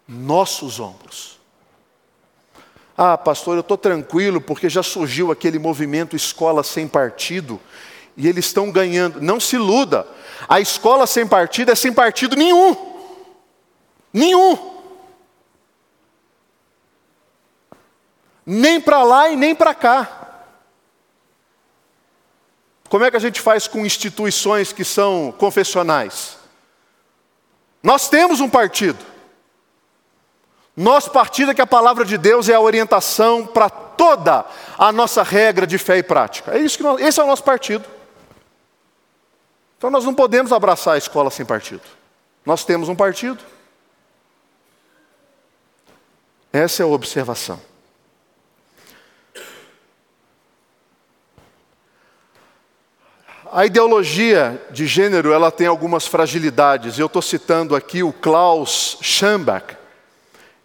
Nossos 0.07 0.79
ombros. 0.79 1.40
Ah, 2.97 3.19
pastor, 3.19 3.57
eu 3.57 3.62
estou 3.62 3.77
tranquilo 3.77 4.40
porque 4.40 4.71
já 4.71 4.85
surgiu 4.85 5.33
aquele 5.33 5.59
movimento 5.59 6.14
escola 6.14 6.62
sem 6.62 6.87
partido 6.87 7.61
e 8.16 8.29
eles 8.29 8.47
estão 8.47 8.71
ganhando. 8.71 9.21
Não 9.21 9.40
se 9.40 9.57
iluda, 9.57 10.07
a 10.49 10.61
escola 10.61 11.09
sem 11.09 11.27
partido 11.27 11.73
é 11.73 11.75
sem 11.75 11.92
partido 11.92 12.37
nenhum. 12.37 12.86
Nenhum. 14.17 14.81
Nem 18.47 18.81
para 18.81 19.03
lá 19.03 19.29
e 19.29 19.37
nem 19.37 19.55
para 19.55 19.75
cá. 19.75 20.45
Como 22.89 23.05
é 23.05 23.11
que 23.11 23.17
a 23.19 23.21
gente 23.21 23.43
faz 23.43 23.69
com 23.69 23.85
instituições 23.85 24.73
que 24.73 24.85
são 24.85 25.35
confessionais? 25.37 26.39
Nós 27.83 28.09
temos 28.09 28.41
um 28.41 28.49
partido. 28.49 29.05
Nosso 30.75 31.11
partido 31.11 31.51
é 31.51 31.55
que 31.55 31.61
a 31.61 31.67
palavra 31.67 32.03
de 32.03 32.17
Deus 32.17 32.49
é 32.49 32.55
a 32.55 32.61
orientação 32.61 33.47
para 33.47 33.69
toda 33.69 34.47
a 34.79 34.91
nossa 34.93 35.23
regra 35.23 35.67
de 35.67 35.77
fé 35.77 35.99
e 35.99 36.03
prática. 36.03 36.57
É 36.57 36.59
isso 36.59 36.79
que 36.79 36.83
nós, 36.83 37.03
esse 37.03 37.21
é 37.21 37.23
o 37.23 37.27
nosso 37.27 37.45
partido. 37.45 37.85
Então 39.77 39.91
nós 39.91 40.07
não 40.07 40.15
podemos 40.15 40.55
abraçar 40.55 40.95
a 40.95 40.99
escola 40.99 41.31
sem 41.31 41.45
partido. 41.45 41.83
Nós 42.47 42.65
temos 42.65 42.89
um 42.89 42.97
partido. 42.97 43.56
Essa 46.53 46.83
é 46.83 46.85
a 46.85 46.89
observação. 46.89 47.61
A 53.53 53.65
ideologia 53.65 54.61
de 54.71 54.87
gênero 54.87 55.33
ela 55.33 55.51
tem 55.51 55.67
algumas 55.67 56.07
fragilidades. 56.07 56.99
Eu 56.99 57.07
estou 57.07 57.23
citando 57.23 57.75
aqui 57.75 58.03
o 58.03 58.13
Klaus 58.13 58.99
Schambach. 59.01 59.77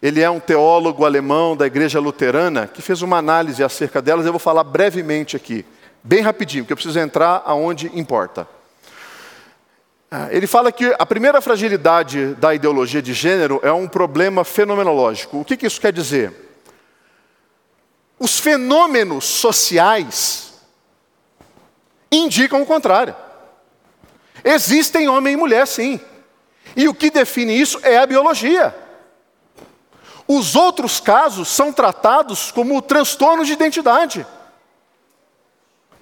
Ele 0.02 0.20
é 0.20 0.28
um 0.28 0.40
teólogo 0.40 1.04
alemão 1.04 1.56
da 1.56 1.66
igreja 1.66 2.00
luterana 2.00 2.66
que 2.66 2.82
fez 2.82 3.00
uma 3.00 3.18
análise 3.18 3.62
acerca 3.62 4.02
delas. 4.02 4.26
Eu 4.26 4.32
vou 4.32 4.38
falar 4.38 4.64
brevemente 4.64 5.36
aqui, 5.36 5.64
bem 6.02 6.20
rapidinho, 6.20 6.64
porque 6.64 6.72
eu 6.72 6.76
preciso 6.76 6.98
entrar 6.98 7.42
aonde 7.46 7.90
importa. 7.98 8.48
Ah, 10.14 10.28
ele 10.30 10.46
fala 10.46 10.70
que 10.70 10.94
a 10.98 11.06
primeira 11.06 11.40
fragilidade 11.40 12.34
da 12.34 12.54
ideologia 12.54 13.00
de 13.00 13.14
gênero 13.14 13.58
é 13.62 13.72
um 13.72 13.88
problema 13.88 14.44
fenomenológico. 14.44 15.40
O 15.40 15.44
que, 15.44 15.56
que 15.56 15.66
isso 15.66 15.80
quer 15.80 15.90
dizer? 15.90 16.34
Os 18.18 18.38
fenômenos 18.38 19.24
sociais 19.24 20.52
indicam 22.12 22.60
o 22.60 22.66
contrário. 22.66 23.16
Existem 24.44 25.08
homem 25.08 25.32
e 25.32 25.36
mulher, 25.38 25.66
sim. 25.66 25.98
E 26.76 26.86
o 26.90 26.94
que 26.94 27.10
define 27.10 27.58
isso 27.58 27.80
é 27.82 27.96
a 27.96 28.04
biologia. 28.04 28.76
Os 30.28 30.54
outros 30.54 31.00
casos 31.00 31.48
são 31.48 31.72
tratados 31.72 32.52
como 32.52 32.82
transtornos 32.82 33.46
de 33.46 33.54
identidade 33.54 34.26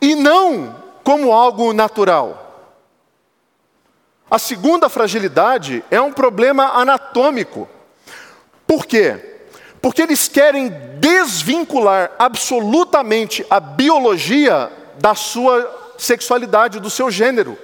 e 0.00 0.16
não 0.16 0.82
como 1.04 1.32
algo 1.32 1.72
natural. 1.72 2.49
A 4.30 4.38
segunda 4.38 4.88
fragilidade 4.88 5.84
é 5.90 6.00
um 6.00 6.12
problema 6.12 6.78
anatômico. 6.78 7.68
Por 8.64 8.86
quê? 8.86 9.40
Porque 9.82 10.02
eles 10.02 10.28
querem 10.28 10.68
desvincular 11.00 12.12
absolutamente 12.16 13.44
a 13.50 13.58
biologia 13.58 14.70
da 14.98 15.16
sua 15.16 15.94
sexualidade, 15.98 16.78
do 16.78 16.88
seu 16.88 17.10
gênero. 17.10 17.58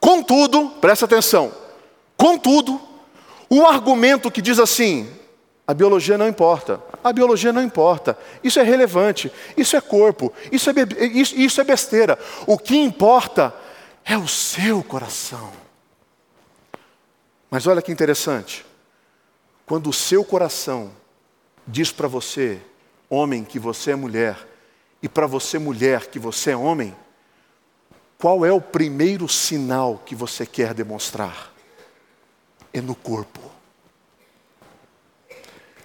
Contudo, 0.00 0.70
presta 0.80 1.04
atenção, 1.04 1.52
contudo, 2.16 2.80
o 3.50 3.66
argumento 3.66 4.30
que 4.30 4.40
diz 4.40 4.58
assim: 4.58 5.10
A 5.66 5.74
biologia 5.74 6.16
não 6.16 6.26
importa. 6.26 6.80
A 7.04 7.12
biologia 7.12 7.52
não 7.52 7.62
importa. 7.62 8.16
Isso 8.42 8.58
é 8.58 8.62
relevante. 8.62 9.30
Isso 9.56 9.76
é 9.76 9.80
corpo. 9.80 10.32
Isso 10.50 10.70
é, 10.70 10.74
isso, 11.12 11.34
isso 11.36 11.60
é 11.60 11.64
besteira. 11.64 12.18
O 12.46 12.56
que 12.56 12.76
importa 12.76 13.54
é 14.04 14.16
o 14.16 14.26
seu 14.26 14.82
coração. 14.82 15.65
Mas 17.56 17.66
olha 17.66 17.80
que 17.80 17.90
interessante. 17.90 18.66
Quando 19.64 19.88
o 19.88 19.92
seu 19.94 20.22
coração 20.22 20.92
diz 21.66 21.90
para 21.90 22.06
você, 22.06 22.60
homem, 23.08 23.42
que 23.44 23.58
você 23.58 23.92
é 23.92 23.96
mulher, 23.96 24.46
e 25.02 25.08
para 25.08 25.26
você, 25.26 25.58
mulher, 25.58 26.08
que 26.08 26.18
você 26.18 26.50
é 26.50 26.56
homem, 26.56 26.94
qual 28.18 28.44
é 28.44 28.52
o 28.52 28.60
primeiro 28.60 29.26
sinal 29.26 30.02
que 30.04 30.14
você 30.14 30.44
quer 30.44 30.74
demonstrar? 30.74 31.50
É 32.74 32.82
no 32.82 32.94
corpo, 32.94 33.40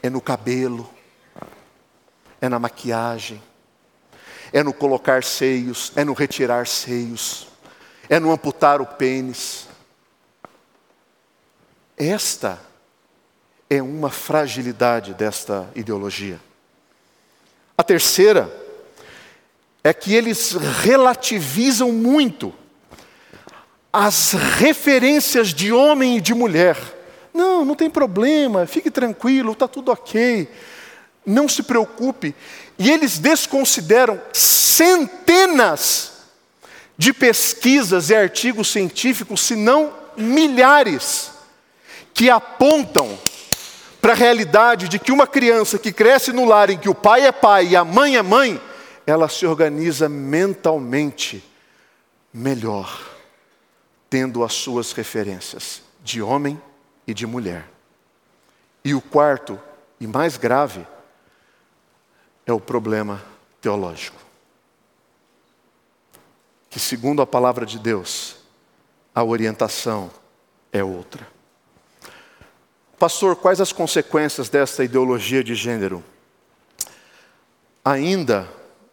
é 0.03 0.09
no 0.09 0.19
cabelo, 0.19 0.89
é 2.41 2.49
na 2.49 2.59
maquiagem, 2.59 3.41
é 4.51 4.61
no 4.61 4.73
colocar 4.73 5.23
seios, 5.23 5.93
é 5.95 6.03
no 6.03 6.11
retirar 6.11 6.67
seios, 6.67 7.47
é 8.09 8.19
no 8.19 8.29
amputar 8.29 8.81
o 8.81 8.85
pênis. 8.85 9.70
Esta 12.03 12.59
é 13.69 13.79
uma 13.79 14.09
fragilidade 14.09 15.13
desta 15.13 15.69
ideologia. 15.75 16.39
A 17.77 17.83
terceira 17.83 18.51
é 19.83 19.93
que 19.93 20.15
eles 20.15 20.53
relativizam 20.81 21.91
muito 21.91 22.51
as 23.93 24.31
referências 24.31 25.49
de 25.49 25.71
homem 25.71 26.17
e 26.17 26.21
de 26.21 26.33
mulher. 26.33 26.75
Não, 27.31 27.63
não 27.63 27.75
tem 27.75 27.87
problema, 27.87 28.65
fique 28.65 28.89
tranquilo, 28.89 29.51
está 29.51 29.67
tudo 29.67 29.91
ok. 29.91 30.49
Não 31.23 31.47
se 31.47 31.61
preocupe. 31.61 32.33
E 32.79 32.89
eles 32.89 33.19
desconsideram 33.19 34.19
centenas 34.33 36.13
de 36.97 37.13
pesquisas 37.13 38.09
e 38.09 38.15
artigos 38.15 38.71
científicos, 38.71 39.41
se 39.41 39.55
não 39.55 39.93
milhares, 40.17 41.40
que 42.13 42.29
apontam 42.29 43.17
para 44.01 44.13
a 44.13 44.15
realidade 44.15 44.87
de 44.87 44.97
que 44.97 45.11
uma 45.11 45.27
criança 45.27 45.77
que 45.77 45.93
cresce 45.93 46.31
no 46.31 46.45
lar 46.45 46.69
em 46.69 46.77
que 46.77 46.89
o 46.89 46.95
pai 46.95 47.25
é 47.25 47.31
pai 47.31 47.67
e 47.67 47.75
a 47.75 47.85
mãe 47.85 48.17
é 48.17 48.21
mãe, 48.21 48.59
ela 49.05 49.29
se 49.29 49.45
organiza 49.45 50.09
mentalmente 50.09 51.43
melhor, 52.33 52.99
tendo 54.09 54.43
as 54.43 54.53
suas 54.53 54.91
referências 54.91 55.83
de 56.03 56.21
homem 56.21 56.59
e 57.05 57.13
de 57.13 57.27
mulher. 57.27 57.67
E 58.83 58.95
o 58.95 59.01
quarto, 59.01 59.59
e 59.99 60.07
mais 60.07 60.37
grave, 60.37 60.85
é 62.45 62.51
o 62.51 62.59
problema 62.59 63.21
teológico. 63.59 64.19
Que, 66.69 66.79
segundo 66.79 67.21
a 67.21 67.27
palavra 67.27 67.65
de 67.65 67.77
Deus, 67.77 68.37
a 69.13 69.23
orientação 69.23 70.09
é 70.71 70.83
outra. 70.83 71.27
Pastor, 73.01 73.35
quais 73.35 73.59
as 73.59 73.73
consequências 73.73 74.47
dessa 74.47 74.83
ideologia 74.83 75.43
de 75.43 75.55
gênero? 75.55 76.03
Ainda 77.83 78.47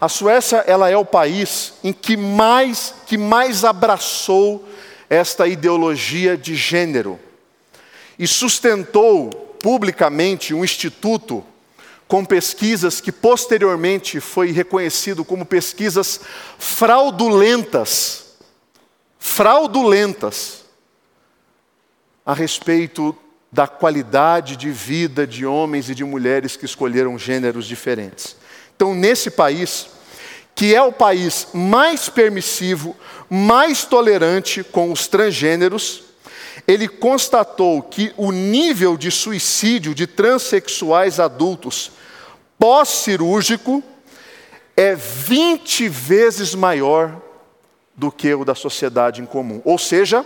a 0.00 0.08
Suécia 0.08 0.58
ela 0.58 0.88
é 0.88 0.96
o 0.96 1.04
país 1.04 1.74
em 1.82 1.92
que 1.92 2.16
mais 2.16 2.94
que 3.06 3.18
mais 3.18 3.64
abraçou 3.64 4.64
esta 5.10 5.48
ideologia 5.48 6.36
de 6.36 6.54
gênero 6.54 7.18
e 8.16 8.28
sustentou 8.28 9.30
publicamente 9.60 10.54
um 10.54 10.64
instituto 10.64 11.44
com 12.08 12.24
pesquisas 12.24 13.02
que 13.02 13.12
posteriormente 13.12 14.18
foi 14.18 14.50
reconhecido 14.50 15.22
como 15.24 15.44
pesquisas 15.44 16.18
fraudulentas. 16.58 18.24
Fraudulentas 19.18 20.64
a 22.24 22.32
respeito 22.32 23.14
da 23.52 23.66
qualidade 23.66 24.56
de 24.56 24.70
vida 24.70 25.26
de 25.26 25.44
homens 25.44 25.90
e 25.90 25.94
de 25.94 26.04
mulheres 26.04 26.56
que 26.56 26.64
escolheram 26.64 27.18
gêneros 27.18 27.66
diferentes. 27.66 28.36
Então, 28.74 28.94
nesse 28.94 29.30
país, 29.30 29.88
que 30.54 30.74
é 30.74 30.82
o 30.82 30.92
país 30.92 31.48
mais 31.52 32.08
permissivo, 32.08 32.96
mais 33.28 33.84
tolerante 33.84 34.64
com 34.64 34.90
os 34.90 35.06
transgêneros, 35.06 36.04
ele 36.66 36.88
constatou 36.88 37.82
que 37.82 38.12
o 38.16 38.32
nível 38.32 38.96
de 38.96 39.10
suicídio 39.10 39.94
de 39.94 40.06
transexuais 40.06 41.20
adultos 41.20 41.92
pós-cirúrgico 42.58 43.82
é 44.76 44.94
20 44.94 45.88
vezes 45.88 46.54
maior 46.54 47.20
do 47.94 48.12
que 48.12 48.32
o 48.34 48.44
da 48.44 48.54
sociedade 48.54 49.20
em 49.20 49.26
comum. 49.26 49.60
Ou 49.64 49.78
seja, 49.78 50.24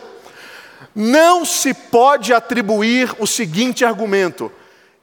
não 0.95 1.45
se 1.45 1.73
pode 1.73 2.33
atribuir 2.33 3.15
o 3.19 3.27
seguinte 3.27 3.85
argumento: 3.85 4.53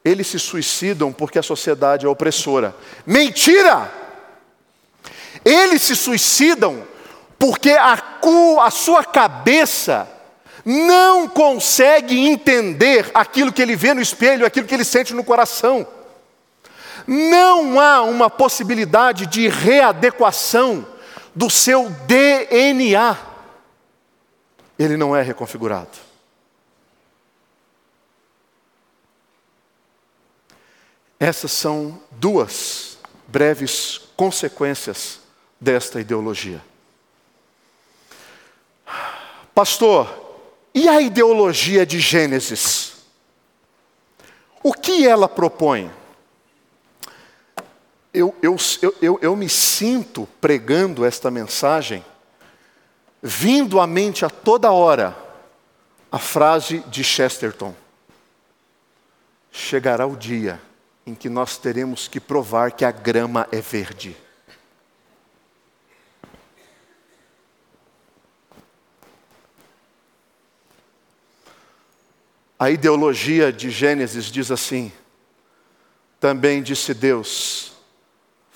eles 0.03 0.27
se 0.27 0.39
suicidam 0.39 1.11
porque 1.11 1.39
a 1.39 1.43
sociedade 1.43 2.05
é 2.05 2.09
opressora. 2.09 2.75
Mentira! 3.05 3.91
Eles 5.43 5.81
se 5.81 5.95
suicidam 5.95 6.83
porque 7.37 7.71
a, 7.71 7.97
a 8.61 8.71
sua 8.71 9.03
cabeça 9.03 10.07
não 10.65 11.27
consegue 11.27 12.19
entender 12.19 13.09
aquilo 13.13 13.51
que 13.51 13.61
ele 13.61 13.75
vê 13.75 13.93
no 13.93 14.01
espelho, 14.01 14.45
aquilo 14.45 14.67
que 14.67 14.73
ele 14.73 14.83
sente 14.83 15.13
no 15.13 15.23
coração. 15.23 15.87
Não 17.09 17.79
há 17.79 18.03
uma 18.03 18.29
possibilidade 18.29 19.25
de 19.25 19.47
readequação 19.47 20.85
do 21.35 21.49
seu 21.49 21.89
DNA 21.89 23.29
ele 24.79 24.95
não 24.95 25.13
é 25.13 25.21
reconfigurado. 25.21 25.97
Essas 31.19 31.51
são 31.51 32.01
duas 32.11 32.97
breves 33.27 33.99
consequências 34.15 35.19
desta 35.59 35.99
ideologia. 35.99 36.63
Pastor, 39.53 40.39
e 40.73 40.87
a 40.87 41.01
ideologia 41.01 41.85
de 41.85 41.99
Gênesis? 41.99 42.93
O 44.63 44.73
que 44.73 45.05
ela 45.05 45.27
propõe? 45.27 45.91
eu, 48.13 48.35
eu, 48.41 48.57
eu, 49.01 49.19
eu, 49.21 49.35
me 49.35 49.47
sinto 49.47 50.27
pregando 50.41 51.05
esta 51.05 51.29
mensagem, 51.29 52.03
vindo 53.21 53.79
à 53.79 53.85
mente 53.85 54.25
a 54.25 54.29
toda 54.29 54.71
hora 54.71 55.15
a 56.11 56.17
frase 56.17 56.79
de 56.87 57.03
Chesterton: 57.03 57.75
Chegará 59.51 60.07
o 60.07 60.15
dia 60.15 60.59
em 61.05 61.13
que 61.13 61.29
nós 61.29 61.57
teremos 61.57 62.07
que 62.07 62.19
provar 62.19 62.71
que 62.71 62.83
a 62.83 62.91
grama 62.91 63.47
é 63.51 63.61
verde. 63.61 64.17
A 72.57 72.69
ideologia 72.69 73.53
de 73.53 73.69
Gênesis 73.69 74.25
diz 74.25 74.51
assim: 74.51 74.91
também 76.19 76.61
disse 76.61 76.93
Deus, 76.93 77.71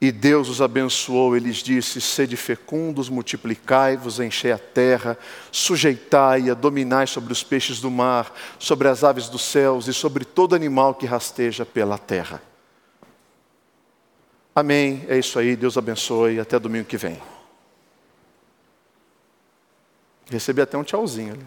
E 0.00 0.10
Deus 0.10 0.48
os 0.48 0.62
abençoou, 0.62 1.36
ele 1.36 1.50
disse: 1.50 2.00
Sede 2.00 2.34
fecundos, 2.34 3.10
multiplicai-vos, 3.10 4.18
enchei 4.18 4.50
a 4.50 4.58
terra, 4.58 5.18
sujeitai-a, 5.52 6.54
dominai 6.54 7.06
sobre 7.06 7.32
os 7.32 7.42
peixes 7.42 7.80
do 7.80 7.90
mar, 7.90 8.34
sobre 8.58 8.88
as 8.88 9.04
aves 9.04 9.28
dos 9.28 9.42
céus 9.42 9.88
e 9.88 9.92
sobre 9.92 10.24
todo 10.24 10.54
animal 10.54 10.94
que 10.94 11.04
rasteja 11.04 11.66
pela 11.66 11.98
terra. 11.98 12.40
Amém. 14.54 15.04
É 15.06 15.18
isso 15.18 15.38
aí. 15.38 15.54
Deus 15.54 15.76
abençoe. 15.76 16.40
Até 16.40 16.58
domingo 16.58 16.86
que 16.86 16.96
vem. 16.96 17.20
Recebi 20.30 20.62
até 20.62 20.78
um 20.78 20.84
tchauzinho 20.84 21.34
ali. 21.34 21.46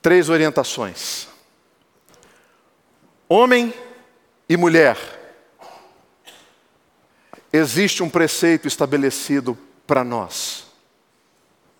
Três 0.00 0.28
orientações. 0.28 1.28
Homem 3.32 3.72
e 4.48 4.56
mulher. 4.56 4.98
Existe 7.52 8.02
um 8.02 8.10
preceito 8.10 8.66
estabelecido 8.66 9.56
para 9.86 10.02
nós. 10.02 10.64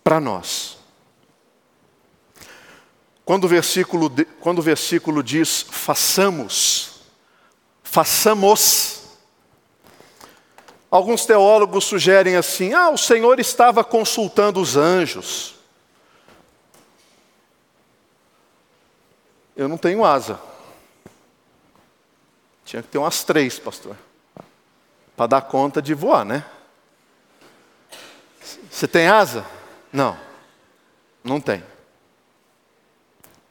Para 0.01 0.21
nós. 0.21 0.77
Quando 3.25 3.43
o, 3.43 3.47
versículo, 3.49 4.09
quando 4.39 4.59
o 4.59 4.61
versículo 4.61 5.21
diz 5.21 5.65
façamos, 5.69 7.01
façamos, 7.83 9.09
alguns 10.89 11.25
teólogos 11.25 11.83
sugerem 11.83 12.37
assim: 12.37 12.71
ah, 12.71 12.91
o 12.91 12.97
Senhor 12.97 13.41
estava 13.41 13.83
consultando 13.83 14.61
os 14.61 14.77
anjos. 14.77 15.55
Eu 19.53 19.67
não 19.67 19.77
tenho 19.77 20.05
asa. 20.05 20.50
Tinha 22.65 22.81
que 22.81 22.89
ter 22.89 22.97
umas 22.97 23.23
três, 23.23 23.59
pastor, 23.59 23.95
para 25.15 25.27
dar 25.27 25.41
conta 25.41 25.81
de 25.81 25.93
voar, 25.93 26.23
né? 26.23 26.45
Você 28.69 28.87
tem 28.87 29.07
asa? 29.07 29.45
Não, 29.91 30.17
não 31.23 31.41
tem. 31.41 31.63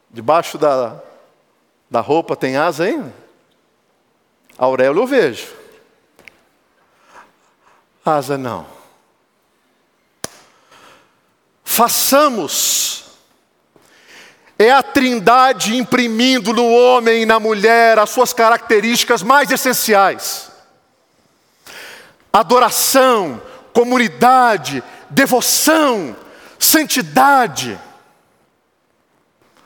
Debaixo 0.09 0.57
da, 0.57 0.99
da 1.89 2.01
roupa 2.01 2.35
tem 2.35 2.57
asa 2.57 2.83
ainda? 2.83 3.13
Aurélio 4.57 5.01
eu 5.01 5.07
vejo. 5.07 5.53
Asa 8.03 8.37
não. 8.37 8.67
Façamos. 11.63 13.10
É 14.61 14.69
a 14.69 14.83
trindade 14.83 15.75
imprimindo 15.75 16.53
no 16.53 16.71
homem 16.71 17.23
e 17.23 17.25
na 17.25 17.39
mulher 17.39 17.97
as 17.97 18.11
suas 18.11 18.31
características 18.31 19.23
mais 19.23 19.49
essenciais: 19.49 20.51
adoração, 22.31 23.41
comunidade, 23.73 24.83
devoção, 25.09 26.15
santidade. 26.59 27.79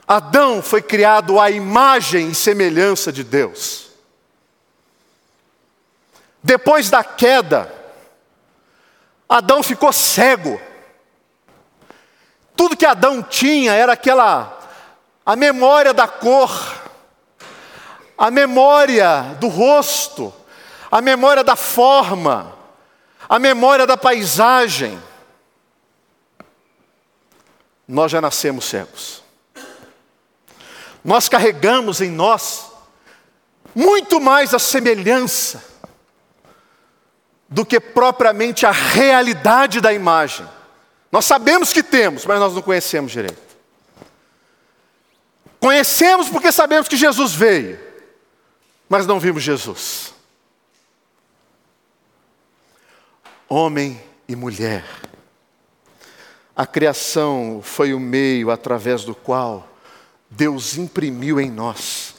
Adão 0.08 0.62
foi 0.62 0.80
criado 0.80 1.38
à 1.38 1.50
imagem 1.50 2.30
e 2.30 2.34
semelhança 2.34 3.12
de 3.12 3.22
Deus. 3.22 3.90
Depois 6.42 6.88
da 6.88 7.04
queda, 7.04 7.70
Adão 9.28 9.62
ficou 9.62 9.92
cego. 9.92 10.58
Tudo 12.56 12.78
que 12.78 12.86
Adão 12.86 13.22
tinha 13.22 13.74
era 13.74 13.92
aquela 13.92 14.56
a 15.26 15.34
memória 15.34 15.92
da 15.92 16.06
cor, 16.06 16.50
a 18.16 18.30
memória 18.30 19.36
do 19.40 19.48
rosto, 19.48 20.32
a 20.88 21.00
memória 21.00 21.42
da 21.42 21.56
forma, 21.56 22.54
a 23.28 23.36
memória 23.36 23.84
da 23.84 23.96
paisagem. 23.96 25.02
Nós 27.88 28.12
já 28.12 28.20
nascemos 28.20 28.66
cegos. 28.66 29.22
Nós 31.04 31.28
carregamos 31.28 32.00
em 32.00 32.10
nós 32.10 32.70
muito 33.74 34.20
mais 34.20 34.54
a 34.54 34.60
semelhança 34.60 35.62
do 37.48 37.66
que 37.66 37.80
propriamente 37.80 38.64
a 38.64 38.70
realidade 38.70 39.80
da 39.80 39.92
imagem. 39.92 40.48
Nós 41.10 41.24
sabemos 41.24 41.72
que 41.72 41.82
temos, 41.82 42.24
mas 42.24 42.38
nós 42.38 42.54
não 42.54 42.62
conhecemos 42.62 43.10
direito. 43.10 43.45
Conhecemos 45.66 46.28
porque 46.28 46.52
sabemos 46.52 46.86
que 46.86 46.96
Jesus 46.96 47.34
veio, 47.34 47.76
mas 48.88 49.04
não 49.04 49.18
vimos 49.18 49.42
Jesus. 49.42 50.14
Homem 53.48 54.00
e 54.28 54.36
mulher. 54.36 54.84
A 56.54 56.64
criação 56.64 57.60
foi 57.64 57.92
o 57.92 57.98
meio 57.98 58.52
através 58.52 59.02
do 59.02 59.12
qual 59.12 59.68
Deus 60.30 60.78
imprimiu 60.78 61.40
em 61.40 61.50
nós 61.50 62.14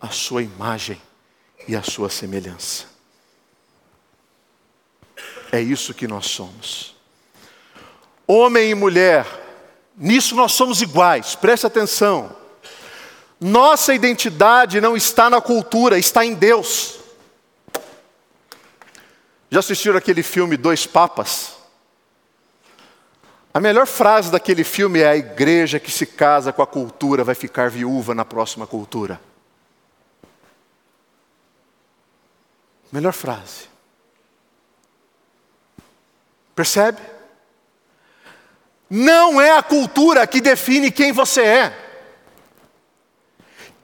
a 0.00 0.08
sua 0.08 0.42
imagem 0.42 0.98
e 1.68 1.76
a 1.76 1.82
sua 1.82 2.08
semelhança. 2.08 2.86
É 5.52 5.60
isso 5.60 5.92
que 5.92 6.08
nós 6.08 6.28
somos. 6.28 6.96
Homem 8.26 8.70
e 8.70 8.74
mulher, 8.74 9.26
nisso 9.94 10.34
nós 10.34 10.52
somos 10.52 10.80
iguais, 10.80 11.34
preste 11.34 11.66
atenção. 11.66 12.45
Nossa 13.40 13.94
identidade 13.94 14.80
não 14.80 14.96
está 14.96 15.28
na 15.28 15.40
cultura, 15.40 15.98
está 15.98 16.24
em 16.24 16.34
Deus. 16.34 16.98
Já 19.50 19.60
assistiram 19.60 19.96
aquele 19.96 20.22
filme 20.22 20.56
Dois 20.56 20.86
Papas? 20.86 21.54
A 23.52 23.60
melhor 23.60 23.86
frase 23.86 24.30
daquele 24.30 24.64
filme 24.64 25.00
é: 25.00 25.08
a 25.08 25.16
igreja 25.16 25.78
que 25.78 25.90
se 25.90 26.06
casa 26.06 26.52
com 26.52 26.62
a 26.62 26.66
cultura 26.66 27.24
vai 27.24 27.34
ficar 27.34 27.70
viúva 27.70 28.14
na 28.14 28.24
próxima 28.24 28.66
cultura. 28.66 29.20
Melhor 32.90 33.12
frase. 33.12 33.68
Percebe? 36.54 37.02
Não 38.88 39.40
é 39.40 39.50
a 39.56 39.62
cultura 39.62 40.26
que 40.26 40.40
define 40.40 40.90
quem 40.90 41.12
você 41.12 41.42
é. 41.42 41.85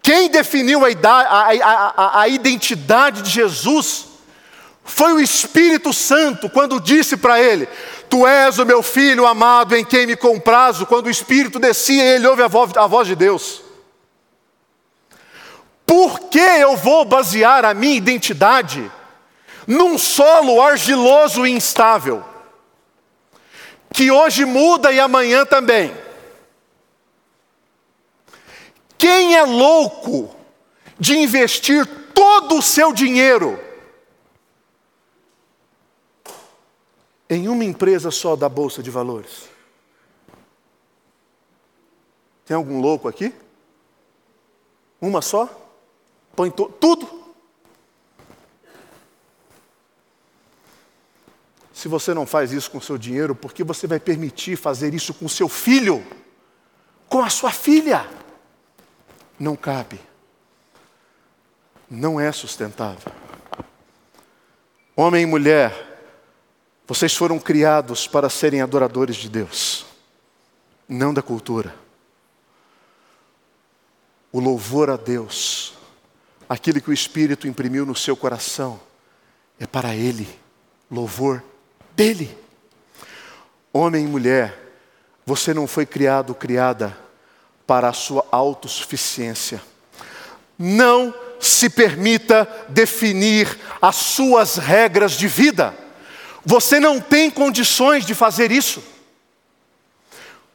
Quem 0.02 0.28
definiu 0.28 0.84
a, 0.84 0.88
a, 1.08 1.52
a, 1.52 2.20
a 2.22 2.28
identidade 2.28 3.22
de 3.22 3.30
Jesus 3.30 4.06
foi 4.84 5.12
o 5.12 5.20
Espírito 5.20 5.92
Santo, 5.92 6.50
quando 6.50 6.80
disse 6.80 7.16
para 7.16 7.40
ele: 7.40 7.68
Tu 8.10 8.26
és 8.26 8.58
o 8.58 8.66
meu 8.66 8.82
filho 8.82 9.26
amado 9.26 9.76
em 9.76 9.84
quem 9.84 10.06
me 10.06 10.16
comprazo. 10.16 10.86
Quando 10.86 11.06
o 11.06 11.10
Espírito 11.10 11.60
descia, 11.60 12.02
ele 12.02 12.26
ouve 12.26 12.42
a 12.42 12.48
voz, 12.48 12.76
a 12.76 12.86
voz 12.88 13.06
de 13.06 13.14
Deus. 13.14 13.62
Por 15.86 16.18
que 16.28 16.38
eu 16.38 16.76
vou 16.76 17.04
basear 17.04 17.64
a 17.64 17.72
minha 17.72 17.96
identidade 17.96 18.90
num 19.66 19.96
solo 19.96 20.60
argiloso 20.60 21.46
e 21.46 21.52
instável, 21.52 22.24
que 23.92 24.10
hoje 24.10 24.44
muda 24.44 24.90
e 24.90 24.98
amanhã 24.98 25.44
também? 25.44 25.94
Quem 29.02 29.34
é 29.34 29.42
louco 29.42 30.32
de 30.96 31.16
investir 31.16 31.84
todo 32.14 32.58
o 32.58 32.62
seu 32.62 32.92
dinheiro 32.92 33.58
em 37.28 37.48
uma 37.48 37.64
empresa 37.64 38.12
só 38.12 38.36
da 38.36 38.48
Bolsa 38.48 38.80
de 38.80 38.92
Valores? 38.92 39.48
Tem 42.44 42.56
algum 42.56 42.80
louco 42.80 43.08
aqui? 43.08 43.34
Uma 45.00 45.20
só? 45.20 45.50
Põe 46.36 46.52
tudo? 46.52 47.20
se 51.74 51.88
você 51.88 52.14
não 52.14 52.24
faz 52.24 52.52
isso 52.52 52.70
com 52.70 52.80
seu 52.80 52.96
dinheiro, 52.96 53.34
porque 53.34 53.64
você 53.64 53.88
vai 53.88 53.98
permitir 53.98 54.54
fazer 54.54 54.94
isso 54.94 55.12
com 55.12 55.28
seu 55.28 55.48
filho, 55.48 56.06
com 57.08 57.20
a 57.20 57.28
sua 57.28 57.50
filha? 57.50 58.21
Não 59.42 59.56
cabe. 59.56 60.00
Não 61.90 62.20
é 62.20 62.30
sustentável. 62.30 63.12
Homem 64.94 65.24
e 65.24 65.26
mulher, 65.26 65.98
vocês 66.86 67.12
foram 67.12 67.40
criados 67.40 68.06
para 68.06 68.30
serem 68.30 68.62
adoradores 68.62 69.16
de 69.16 69.28
Deus, 69.28 69.84
não 70.88 71.12
da 71.12 71.20
cultura. 71.20 71.74
O 74.30 74.38
louvor 74.38 74.88
a 74.88 74.96
Deus, 74.96 75.74
aquilo 76.48 76.80
que 76.80 76.90
o 76.90 76.94
Espírito 76.94 77.48
imprimiu 77.48 77.84
no 77.84 77.96
seu 77.96 78.16
coração, 78.16 78.80
é 79.58 79.66
para 79.66 79.92
Ele, 79.92 80.38
louvor 80.88 81.42
dele. 81.96 82.38
Homem 83.72 84.04
e 84.04 84.08
mulher, 84.08 84.72
você 85.26 85.52
não 85.52 85.66
foi 85.66 85.84
criado, 85.84 86.32
criada 86.32 86.96
para 87.66 87.88
a 87.88 87.92
sua 87.92 88.26
autossuficiência. 88.30 89.62
Não 90.58 91.14
se 91.40 91.68
permita 91.68 92.48
definir 92.68 93.58
as 93.80 93.96
suas 93.96 94.56
regras 94.56 95.12
de 95.12 95.26
vida. 95.26 95.74
Você 96.44 96.78
não 96.78 97.00
tem 97.00 97.30
condições 97.30 98.06
de 98.06 98.14
fazer 98.14 98.52
isso. 98.52 98.82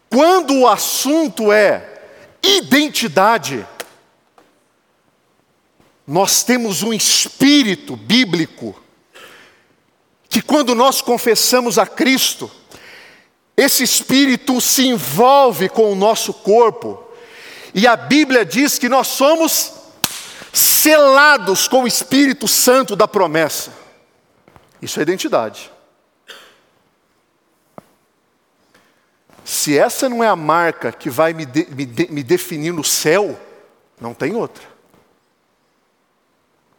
Quando 0.10 0.54
o 0.60 0.68
assunto 0.68 1.52
é 1.52 2.02
identidade, 2.42 3.66
nós 6.06 6.44
temos 6.44 6.84
um 6.84 6.94
espírito 6.94 7.98
bíblico 7.98 8.82
que 10.30 10.42
quando 10.42 10.74
nós 10.74 11.02
confessamos 11.02 11.78
a 11.78 11.86
Cristo, 11.86 12.50
esse 13.58 13.84
espírito 13.84 14.62
se 14.62 14.86
envolve 14.88 15.68
com 15.68 15.92
o 15.92 15.96
nosso 15.96 16.32
corpo, 16.32 17.04
e 17.74 17.88
a 17.88 17.96
Bíblia 17.96 18.46
diz 18.46 18.78
que 18.78 18.88
nós 18.88 19.08
somos 19.08 19.74
selados 20.54 21.68
com 21.68 21.84
o 21.84 21.88
Espírito 21.88 22.48
Santo 22.48 22.96
da 22.96 23.08
promessa. 23.08 23.74
Isso 24.80 25.00
é 25.00 25.04
identidade. 25.04 25.72
Se 29.44 29.78
essa 29.78 30.08
não 30.08 30.24
é 30.24 30.28
a 30.28 30.36
marca 30.36 30.92
que 30.92 31.10
vai 31.10 31.34
me, 31.34 31.46
de, 31.46 31.66
me, 31.74 31.86
de, 31.86 32.12
me 32.12 32.22
definir 32.22 32.74
no 32.74 32.84
céu, 32.84 33.40
não 34.00 34.14
tem 34.14 34.36
outra. 34.36 34.64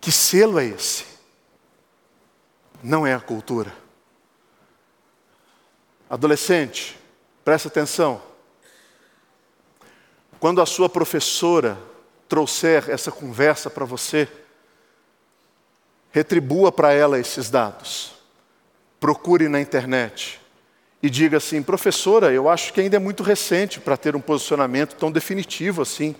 Que 0.01 0.12
selo 0.12 0.59
é 0.61 0.67
esse? 0.67 1.05
Não 2.83 3.07
é 3.07 3.14
a 3.14 3.21
cultura. 3.21 3.73
Adolescente, 6.09 6.99
presta 7.44 7.68
atenção. 7.68 8.23
Quando 10.40 10.62
a 10.62 10.66
sua 10.66 10.88
professora 10.88 11.79
trouxer 12.29 12.88
essa 12.88 13.11
conversa 13.11 13.68
para 13.68 13.85
você, 13.85 14.29
retribua 16.11 16.71
para 16.73 16.92
ela 16.92 17.18
esses 17.18 17.51
dados. 17.51 18.12
Procure 19.01 19.49
na 19.49 19.61
internet 19.61 20.40
e 21.03 21.11
diga 21.11 21.37
assim: 21.37 21.62
professora, 21.62 22.33
eu 22.33 22.49
acho 22.49 22.73
que 22.73 22.81
ainda 22.81 22.97
é 22.97 23.01
muito 23.01 23.23
recente 23.23 23.81
para 23.81 23.97
ter 23.97 24.16
um 24.16 24.21
posicionamento 24.21 24.94
tão 24.94 25.11
definitivo 25.11 25.83
assim 25.83 26.14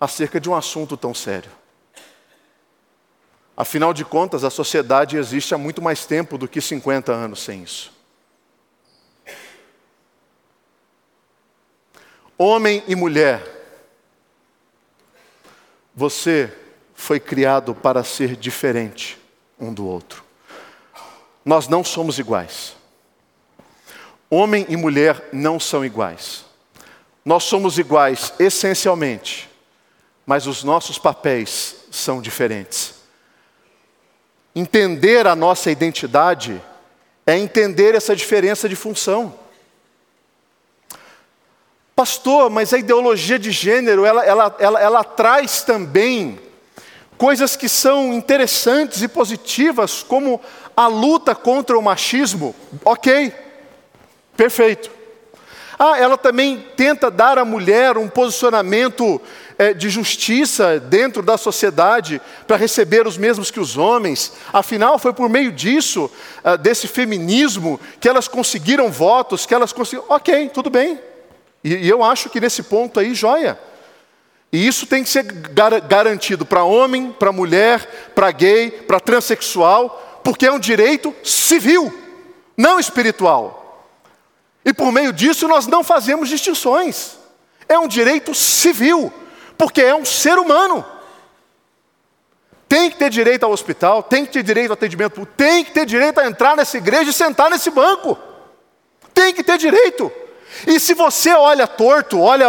acerca 0.00 0.40
de 0.40 0.48
um 0.48 0.54
assunto 0.54 0.96
tão 0.96 1.14
sério. 1.14 1.50
Afinal 3.56 3.92
de 3.92 4.04
contas, 4.04 4.44
a 4.44 4.50
sociedade 4.50 5.16
existe 5.16 5.54
há 5.54 5.58
muito 5.58 5.82
mais 5.82 6.06
tempo 6.06 6.38
do 6.38 6.48
que 6.48 6.60
50 6.60 7.12
anos 7.12 7.40
sem 7.40 7.62
isso. 7.62 8.01
Homem 12.38 12.82
e 12.86 12.94
mulher, 12.94 13.42
você 15.94 16.52
foi 16.94 17.20
criado 17.20 17.74
para 17.74 18.02
ser 18.02 18.36
diferente 18.36 19.18
um 19.58 19.72
do 19.72 19.86
outro. 19.86 20.24
Nós 21.44 21.68
não 21.68 21.82
somos 21.84 22.18
iguais. 22.18 22.74
Homem 24.30 24.64
e 24.68 24.76
mulher 24.76 25.28
não 25.32 25.60
são 25.60 25.84
iguais. 25.84 26.44
Nós 27.24 27.44
somos 27.44 27.78
iguais 27.78 28.32
essencialmente, 28.38 29.50
mas 30.24 30.46
os 30.46 30.64
nossos 30.64 30.98
papéis 30.98 31.84
são 31.90 32.20
diferentes. 32.20 32.94
Entender 34.54 35.26
a 35.26 35.36
nossa 35.36 35.70
identidade 35.70 36.60
é 37.26 37.36
entender 37.36 37.94
essa 37.94 38.16
diferença 38.16 38.68
de 38.68 38.76
função. 38.76 39.38
Pastor, 41.94 42.48
mas 42.48 42.72
a 42.72 42.78
ideologia 42.78 43.38
de 43.38 43.50
gênero, 43.50 44.04
ela, 44.04 44.24
ela, 44.24 44.56
ela, 44.58 44.80
ela 44.80 45.04
traz 45.04 45.62
também 45.62 46.38
coisas 47.18 47.54
que 47.54 47.68
são 47.68 48.12
interessantes 48.12 49.02
e 49.02 49.08
positivas, 49.08 50.02
como 50.02 50.40
a 50.76 50.86
luta 50.86 51.34
contra 51.34 51.78
o 51.78 51.82
machismo. 51.82 52.54
Ok, 52.84 53.32
perfeito. 54.36 54.90
Ah, 55.78 55.98
ela 55.98 56.16
também 56.16 56.64
tenta 56.76 57.10
dar 57.10 57.38
à 57.38 57.44
mulher 57.44 57.98
um 57.98 58.08
posicionamento 58.08 59.20
é, 59.58 59.74
de 59.74 59.90
justiça 59.90 60.80
dentro 60.80 61.22
da 61.22 61.36
sociedade 61.36 62.20
para 62.46 62.56
receber 62.56 63.06
os 63.06 63.18
mesmos 63.18 63.50
que 63.50 63.60
os 63.60 63.76
homens. 63.76 64.32
Afinal, 64.52 64.98
foi 64.98 65.12
por 65.12 65.28
meio 65.28 65.52
disso, 65.52 66.10
ah, 66.42 66.56
desse 66.56 66.88
feminismo, 66.88 67.78
que 68.00 68.08
elas 68.08 68.28
conseguiram 68.28 68.90
votos, 68.90 69.44
que 69.44 69.54
elas 69.54 69.72
conseguiram. 69.72 70.06
Ok, 70.08 70.50
tudo 70.54 70.70
bem. 70.70 70.98
E, 71.62 71.74
e 71.74 71.88
eu 71.88 72.02
acho 72.02 72.28
que 72.28 72.40
nesse 72.40 72.62
ponto 72.62 72.98
aí, 72.98 73.14
joia. 73.14 73.58
E 74.52 74.66
isso 74.66 74.86
tem 74.86 75.02
que 75.02 75.08
ser 75.08 75.22
gar 75.22 75.80
garantido 75.80 76.44
para 76.44 76.62
homem, 76.62 77.10
para 77.10 77.32
mulher, 77.32 78.12
para 78.14 78.30
gay, 78.30 78.70
para 78.70 79.00
transexual, 79.00 80.20
porque 80.22 80.46
é 80.46 80.52
um 80.52 80.58
direito 80.58 81.14
civil, 81.24 81.92
não 82.56 82.78
espiritual. 82.78 83.88
E 84.62 84.74
por 84.74 84.92
meio 84.92 85.12
disso 85.12 85.48
nós 85.48 85.66
não 85.66 85.82
fazemos 85.82 86.28
distinções. 86.28 87.16
É 87.66 87.78
um 87.78 87.88
direito 87.88 88.34
civil, 88.34 89.10
porque 89.56 89.80
é 89.80 89.94
um 89.94 90.04
ser 90.04 90.38
humano. 90.38 90.84
Tem 92.68 92.90
que 92.90 92.96
ter 92.96 93.10
direito 93.10 93.44
ao 93.44 93.52
hospital, 93.52 94.02
tem 94.02 94.26
que 94.26 94.32
ter 94.32 94.42
direito 94.42 94.70
ao 94.70 94.74
atendimento, 94.74 95.26
tem 95.26 95.64
que 95.64 95.72
ter 95.72 95.86
direito 95.86 96.20
a 96.20 96.26
entrar 96.26 96.56
nessa 96.56 96.76
igreja 96.76 97.10
e 97.10 97.12
sentar 97.12 97.50
nesse 97.50 97.70
banco. 97.70 98.18
Tem 99.14 99.32
que 99.32 99.42
ter 99.42 99.56
direito. 99.56 100.12
E 100.66 100.78
se 100.78 100.94
você 100.94 101.32
olha 101.32 101.66
torto, 101.66 102.20
olha, 102.20 102.46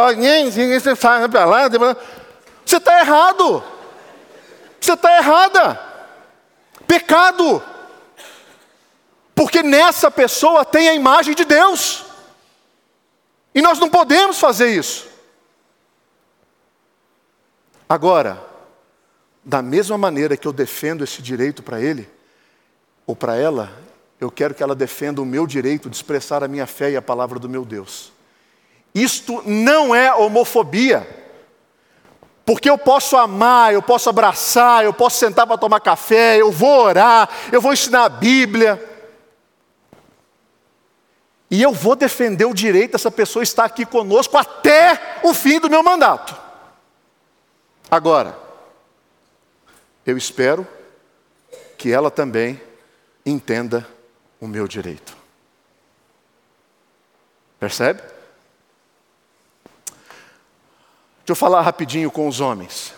você 2.65 2.77
está 2.77 2.99
errado. 2.99 3.63
Você 4.79 4.93
está 4.93 5.17
errada. 5.17 5.79
Pecado. 6.85 7.63
Porque 9.33 9.63
nessa 9.63 10.11
pessoa 10.11 10.63
tem 10.65 10.89
a 10.89 10.93
imagem 10.93 11.33
de 11.33 11.45
Deus. 11.45 12.05
E 13.55 13.61
nós 13.61 13.79
não 13.79 13.89
podemos 13.89 14.39
fazer 14.39 14.69
isso. 14.69 15.07
Agora, 17.87 18.41
da 19.43 19.61
mesma 19.61 19.97
maneira 19.97 20.37
que 20.37 20.47
eu 20.47 20.53
defendo 20.53 21.03
esse 21.03 21.21
direito 21.21 21.61
para 21.61 21.81
ele, 21.81 22.09
ou 23.05 23.15
para 23.15 23.35
ela, 23.35 23.71
eu 24.19 24.31
quero 24.31 24.53
que 24.53 24.63
ela 24.63 24.75
defenda 24.75 25.21
o 25.21 25.25
meu 25.25 25.45
direito 25.45 25.89
de 25.89 25.95
expressar 25.95 26.43
a 26.43 26.47
minha 26.47 26.65
fé 26.65 26.91
e 26.91 26.95
a 26.95 27.01
palavra 27.01 27.39
do 27.39 27.49
meu 27.49 27.65
Deus. 27.65 28.11
Isto 28.93 29.41
não 29.45 29.93
é 29.93 30.13
homofobia. 30.13 31.07
Porque 32.45 32.69
eu 32.69 32.77
posso 32.77 33.15
amar, 33.15 33.73
eu 33.73 33.81
posso 33.81 34.09
abraçar, 34.09 34.83
eu 34.83 34.93
posso 34.93 35.17
sentar 35.17 35.47
para 35.47 35.57
tomar 35.57 35.79
café, 35.79 36.37
eu 36.37 36.51
vou 36.51 36.83
orar, 36.83 37.29
eu 37.51 37.61
vou 37.61 37.71
ensinar 37.71 38.03
a 38.03 38.09
Bíblia. 38.09 38.91
E 41.49 41.61
eu 41.61 41.71
vou 41.71 41.95
defender 41.95 42.45
o 42.45 42.53
direito 42.53 42.93
dessa 42.93 43.11
pessoa 43.11 43.43
estar 43.43 43.63
aqui 43.63 43.85
conosco 43.85 44.37
até 44.37 45.19
o 45.23 45.33
fim 45.33 45.59
do 45.59 45.69
meu 45.69 45.83
mandato. 45.83 46.35
Agora, 47.89 48.37
eu 50.05 50.17
espero 50.17 50.67
que 51.77 51.91
ela 51.91 52.09
também 52.09 52.59
entenda 53.25 53.87
o 54.43 54.47
meu 54.47 54.67
direito. 54.67 55.15
Percebe? 57.57 58.01
Deixa 61.19 61.29
eu 61.29 61.35
falar 61.35 61.61
rapidinho 61.61 62.11
com 62.11 62.27
os 62.27 62.41
homens. 62.41 62.93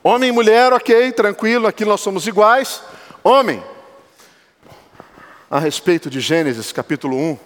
Homem 0.00 0.28
e 0.28 0.32
mulher, 0.32 0.72
ok, 0.72 1.10
tranquilo, 1.10 1.66
aqui 1.66 1.84
nós 1.84 2.00
somos 2.00 2.24
iguais. 2.28 2.84
Homem, 3.24 3.60
a 5.50 5.58
respeito 5.58 6.08
de 6.08 6.20
Gênesis 6.20 6.70
capítulo 6.70 7.16
1, 7.16 7.38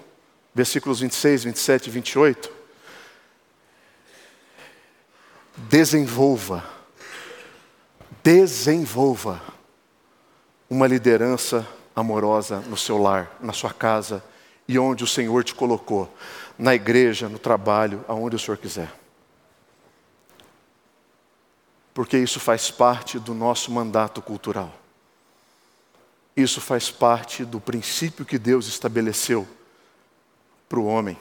versículos 0.55 1.01
26, 1.01 1.45
27 1.45 1.87
e 1.87 1.91
28, 1.91 2.53
desenvolva, 5.57 6.62
desenvolva 8.22 9.41
uma 10.68 10.87
liderança 10.87 11.66
amorosa 11.97 12.61
no 12.61 12.76
seu 12.76 12.99
lar, 12.99 13.34
na 13.40 13.55
sua 13.55 13.72
casa 13.72 14.22
e 14.68 14.78
onde 14.78 15.03
o 15.03 15.07
Senhor 15.07 15.42
te 15.42 15.55
colocou, 15.55 16.12
na 16.59 16.74
igreja, 16.74 17.28
no 17.28 17.38
trabalho, 17.38 18.05
aonde 18.07 18.36
o 18.36 18.38
Senhor 18.38 18.59
quiser. 18.59 18.92
Porque 21.94 22.18
isso 22.18 22.38
faz 22.38 22.70
parte 22.70 23.18
do 23.18 23.32
nosso 23.32 23.70
mandato 23.72 24.20
cultural. 24.20 24.72
Isso 26.36 26.61
faz 26.61 26.90
parte 26.90 27.44
do 27.44 27.59
princípio 27.59 28.26
que 28.26 28.38
Deus 28.38 28.66
estabeleceu 28.66 29.49
para 30.68 30.78
o 30.78 30.84
homem. 30.84 31.16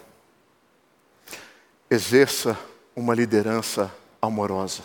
Exerça 1.89 2.59
uma 2.93 3.15
liderança 3.15 3.93
amorosa. 4.21 4.81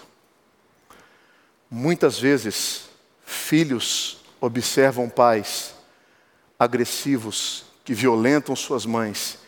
Muitas 1.68 2.18
vezes, 2.18 2.88
filhos 3.24 4.18
observam 4.40 5.08
pais 5.08 5.74
agressivos 6.60 7.64
que 7.82 7.94
violentam 7.94 8.54
suas 8.54 8.84
mães, 8.84 9.38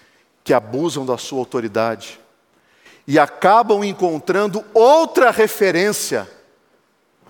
que 0.42 0.54
abusam 0.54 1.04
da 1.04 1.18
sua 1.18 1.40
autoridade 1.40 2.18
e 3.06 3.18
acabam 3.18 3.84
encontrando 3.84 4.64
outra 4.72 5.30
referência, 5.30 6.26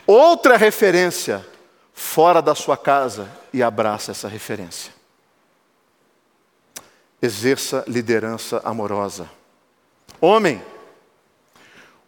outra 0.07 0.57
referência 0.57 1.45
fora 1.93 2.41
da 2.41 2.55
sua 2.55 2.77
casa 2.77 3.29
e 3.53 3.61
abraça 3.61 4.13
essa 4.13 4.29
referência. 4.29 4.93
Exerça 7.21 7.85
liderança 7.89 8.61
amorosa. 8.65 9.29
Homem, 10.21 10.63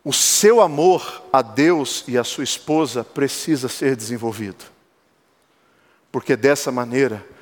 o 0.05 0.13
seu 0.13 0.61
amor 0.61 1.25
a 1.33 1.43
Deus 1.43 2.05
e 2.07 2.17
a 2.17 2.23
sua 2.23 2.45
esposa 2.45 3.03
precisa 3.03 3.69
ser 3.69 3.97
desenvolvido. 3.97 4.65
Porque 6.13 6.37
dessa 6.37 6.71
maneira 6.71 7.34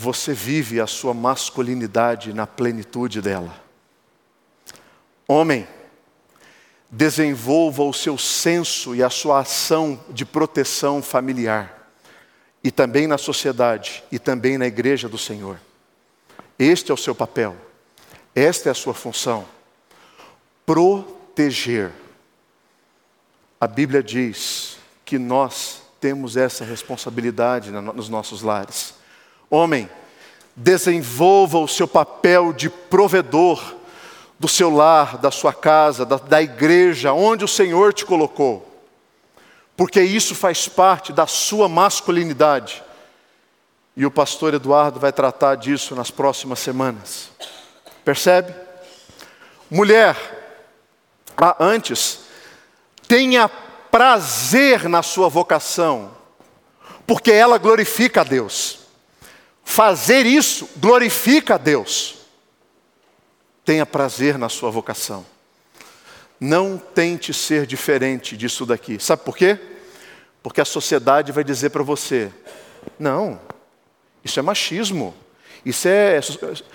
você 0.00 0.32
vive 0.32 0.80
a 0.80 0.86
sua 0.86 1.12
masculinidade 1.12 2.32
na 2.32 2.46
plenitude 2.46 3.20
dela. 3.20 3.54
Homem, 5.28 5.68
desenvolva 6.90 7.82
o 7.82 7.92
seu 7.92 8.16
senso 8.16 8.94
e 8.94 9.02
a 9.02 9.10
sua 9.10 9.40
ação 9.40 10.02
de 10.08 10.24
proteção 10.24 11.02
familiar, 11.02 11.92
e 12.64 12.70
também 12.70 13.06
na 13.06 13.18
sociedade, 13.18 14.02
e 14.10 14.18
também 14.18 14.56
na 14.56 14.66
igreja 14.66 15.06
do 15.06 15.18
Senhor. 15.18 15.60
Este 16.58 16.90
é 16.90 16.94
o 16.94 16.96
seu 16.96 17.14
papel, 17.14 17.54
esta 18.34 18.70
é 18.70 18.72
a 18.72 18.74
sua 18.74 18.94
função. 18.94 19.46
Proteger. 20.64 21.92
A 23.60 23.66
Bíblia 23.66 24.02
diz 24.02 24.78
que 25.04 25.18
nós 25.18 25.82
temos 26.00 26.38
essa 26.38 26.64
responsabilidade 26.64 27.70
nos 27.70 28.08
nossos 28.08 28.40
lares. 28.40 28.98
Homem, 29.50 29.90
desenvolva 30.54 31.58
o 31.58 31.66
seu 31.66 31.88
papel 31.88 32.52
de 32.52 32.70
provedor 32.70 33.76
do 34.38 34.48
seu 34.48 34.70
lar, 34.70 35.18
da 35.18 35.30
sua 35.30 35.52
casa, 35.52 36.06
da, 36.06 36.16
da 36.16 36.40
igreja, 36.40 37.12
onde 37.12 37.44
o 37.44 37.48
Senhor 37.48 37.92
te 37.92 38.06
colocou, 38.06 38.66
porque 39.76 40.00
isso 40.00 40.34
faz 40.34 40.66
parte 40.66 41.12
da 41.12 41.26
sua 41.26 41.68
masculinidade. 41.68 42.82
E 43.94 44.06
o 44.06 44.10
pastor 44.10 44.54
Eduardo 44.54 44.98
vai 44.98 45.12
tratar 45.12 45.56
disso 45.56 45.94
nas 45.94 46.10
próximas 46.10 46.58
semanas. 46.58 47.30
Percebe? 48.02 48.54
Mulher, 49.70 50.16
antes, 51.58 52.20
tenha 53.06 53.48
prazer 53.90 54.88
na 54.88 55.02
sua 55.02 55.28
vocação, 55.28 56.12
porque 57.06 57.30
ela 57.30 57.58
glorifica 57.58 58.22
a 58.22 58.24
Deus. 58.24 58.79
Fazer 59.70 60.26
isso 60.26 60.68
glorifica 60.78 61.54
a 61.54 61.56
Deus. 61.56 62.16
Tenha 63.64 63.86
prazer 63.86 64.36
na 64.36 64.48
sua 64.48 64.68
vocação. 64.68 65.24
Não 66.40 66.76
tente 66.76 67.32
ser 67.32 67.66
diferente 67.66 68.36
disso 68.36 68.66
daqui. 68.66 68.98
Sabe 68.98 69.22
por 69.22 69.36
quê? 69.36 69.60
Porque 70.42 70.60
a 70.60 70.64
sociedade 70.64 71.30
vai 71.30 71.44
dizer 71.44 71.70
para 71.70 71.84
você: 71.84 72.32
não, 72.98 73.40
isso 74.24 74.40
é 74.40 74.42
machismo. 74.42 75.14
Isso 75.64 75.86
é. 75.86 76.18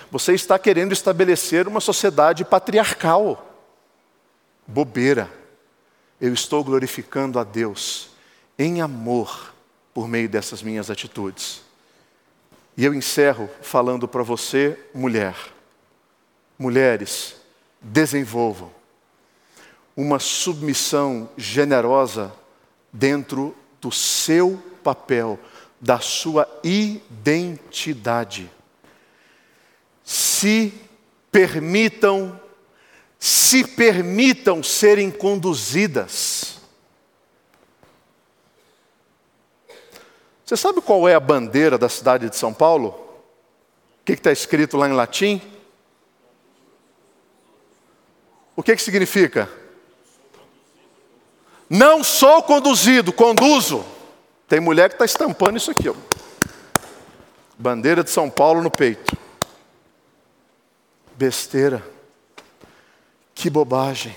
Você 0.10 0.34
está 0.34 0.58
querendo 0.58 0.94
estabelecer 0.94 1.68
uma 1.68 1.82
sociedade 1.82 2.46
patriarcal. 2.46 3.62
Bobeira. 4.66 5.30
Eu 6.22 6.34
estou 6.34 6.64
glorificando 6.64 7.40
a 7.40 7.44
Deus 7.44 8.08
em 8.58 8.80
amor 8.80 9.54
por 9.94 10.08
meio 10.08 10.30
dessas 10.30 10.64
minhas 10.64 10.90
atitudes. 10.90 11.65
E 12.78 12.84
eu 12.84 12.94
encerro 12.94 13.50
falando 13.62 14.08
para 14.08 14.24
você, 14.24 14.78
mulher. 14.94 15.36
Mulheres, 16.58 17.36
desenvolvam 17.82 18.72
uma 19.96 20.20
submissão 20.20 21.30
generosa 21.38 22.34
dentro 22.92 23.56
do 23.80 23.92
seu 23.92 24.62
papel, 24.84 25.40
da 25.80 26.00
sua 26.00 26.48
identidade. 26.64 28.52
Se 30.04 30.74
permitam, 31.32 32.40
se 33.18 33.64
permitam 33.64 34.62
serem 34.62 35.10
conduzidas 35.10 36.55
Você 40.46 40.56
sabe 40.56 40.80
qual 40.80 41.10
é 41.10 41.16
a 41.16 41.20
bandeira 41.20 41.76
da 41.76 41.90
cidade 41.90 42.30
de 42.30 42.36
São 42.36 42.54
Paulo? 42.54 42.90
O 44.02 44.06
que 44.06 44.14
está 44.14 44.32
escrito 44.32 44.78
lá 44.78 44.88
em 44.88 44.94
latim? 44.94 45.42
O 48.56 48.62
que, 48.62 48.76
que 48.76 48.82
significa? 48.82 49.50
Não 51.68 52.04
sou 52.04 52.44
conduzido, 52.44 53.12
conduzo. 53.12 53.84
Tem 54.48 54.60
mulher 54.60 54.90
que 54.90 54.96
está 54.96 55.06
estampando 55.06 55.58
isso 55.58 55.72
aqui, 55.72 55.90
ó. 55.90 55.96
Bandeira 57.58 58.04
de 58.04 58.12
São 58.12 58.30
Paulo 58.30 58.62
no 58.62 58.70
peito. 58.70 59.18
Besteira. 61.16 61.84
Que 63.34 63.50
bobagem. 63.50 64.16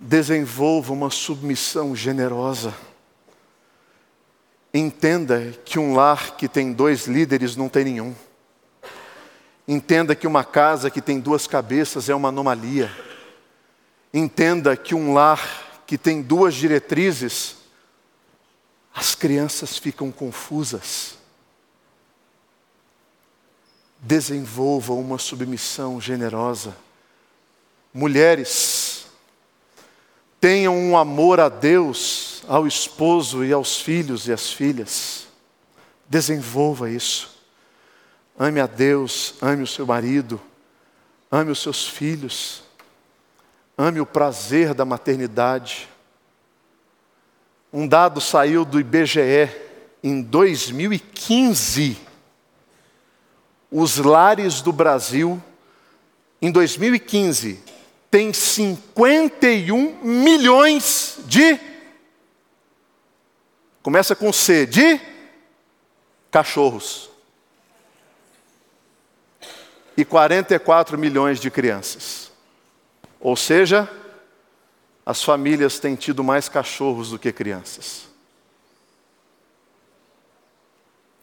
Desenvolva 0.00 0.94
uma 0.94 1.10
submissão 1.10 1.94
generosa. 1.94 2.72
Entenda 4.76 5.54
que 5.64 5.78
um 5.78 5.94
lar 5.94 6.36
que 6.36 6.48
tem 6.48 6.72
dois 6.72 7.06
líderes 7.06 7.54
não 7.54 7.68
tem 7.68 7.84
nenhum. 7.84 8.12
Entenda 9.68 10.16
que 10.16 10.26
uma 10.26 10.42
casa 10.42 10.90
que 10.90 11.00
tem 11.00 11.20
duas 11.20 11.46
cabeças 11.46 12.08
é 12.08 12.14
uma 12.14 12.30
anomalia. 12.30 12.90
Entenda 14.12 14.76
que 14.76 14.92
um 14.92 15.14
lar 15.14 15.82
que 15.86 15.96
tem 15.96 16.20
duas 16.20 16.54
diretrizes, 16.54 17.54
as 18.92 19.14
crianças 19.14 19.78
ficam 19.78 20.10
confusas. 20.10 21.18
Desenvolva 24.00 24.92
uma 24.92 25.18
submissão 25.18 26.00
generosa. 26.00 26.76
Mulheres, 27.92 29.06
tenham 30.40 30.76
um 30.76 30.98
amor 30.98 31.38
a 31.38 31.48
Deus 31.48 32.33
ao 32.48 32.66
esposo 32.66 33.44
e 33.44 33.52
aos 33.52 33.80
filhos 33.80 34.28
e 34.28 34.32
às 34.32 34.52
filhas. 34.52 35.26
Desenvolva 36.08 36.90
isso. 36.90 37.34
Ame 38.38 38.60
a 38.60 38.66
Deus, 38.66 39.34
ame 39.40 39.62
o 39.62 39.66
seu 39.66 39.86
marido, 39.86 40.40
ame 41.30 41.50
os 41.50 41.60
seus 41.60 41.86
filhos, 41.86 42.62
ame 43.78 44.00
o 44.00 44.06
prazer 44.06 44.74
da 44.74 44.84
maternidade. 44.84 45.88
Um 47.72 47.86
dado 47.86 48.20
saiu 48.20 48.64
do 48.64 48.80
IBGE 48.80 49.50
em 50.02 50.20
2015. 50.20 51.96
Os 53.70 53.96
lares 53.96 54.60
do 54.60 54.72
Brasil, 54.72 55.42
em 56.40 56.50
2015, 56.52 57.60
têm 58.10 58.32
51 58.32 60.04
milhões 60.04 61.18
de 61.26 61.58
Começa 63.84 64.16
com 64.16 64.32
C, 64.32 64.64
de 64.64 64.98
cachorros. 66.30 67.10
E 69.94 70.06
44 70.06 70.96
milhões 70.96 71.38
de 71.38 71.50
crianças. 71.50 72.32
Ou 73.20 73.36
seja, 73.36 73.86
as 75.04 75.22
famílias 75.22 75.78
têm 75.78 75.96
tido 75.96 76.24
mais 76.24 76.48
cachorros 76.48 77.10
do 77.10 77.18
que 77.18 77.30
crianças. 77.30 78.08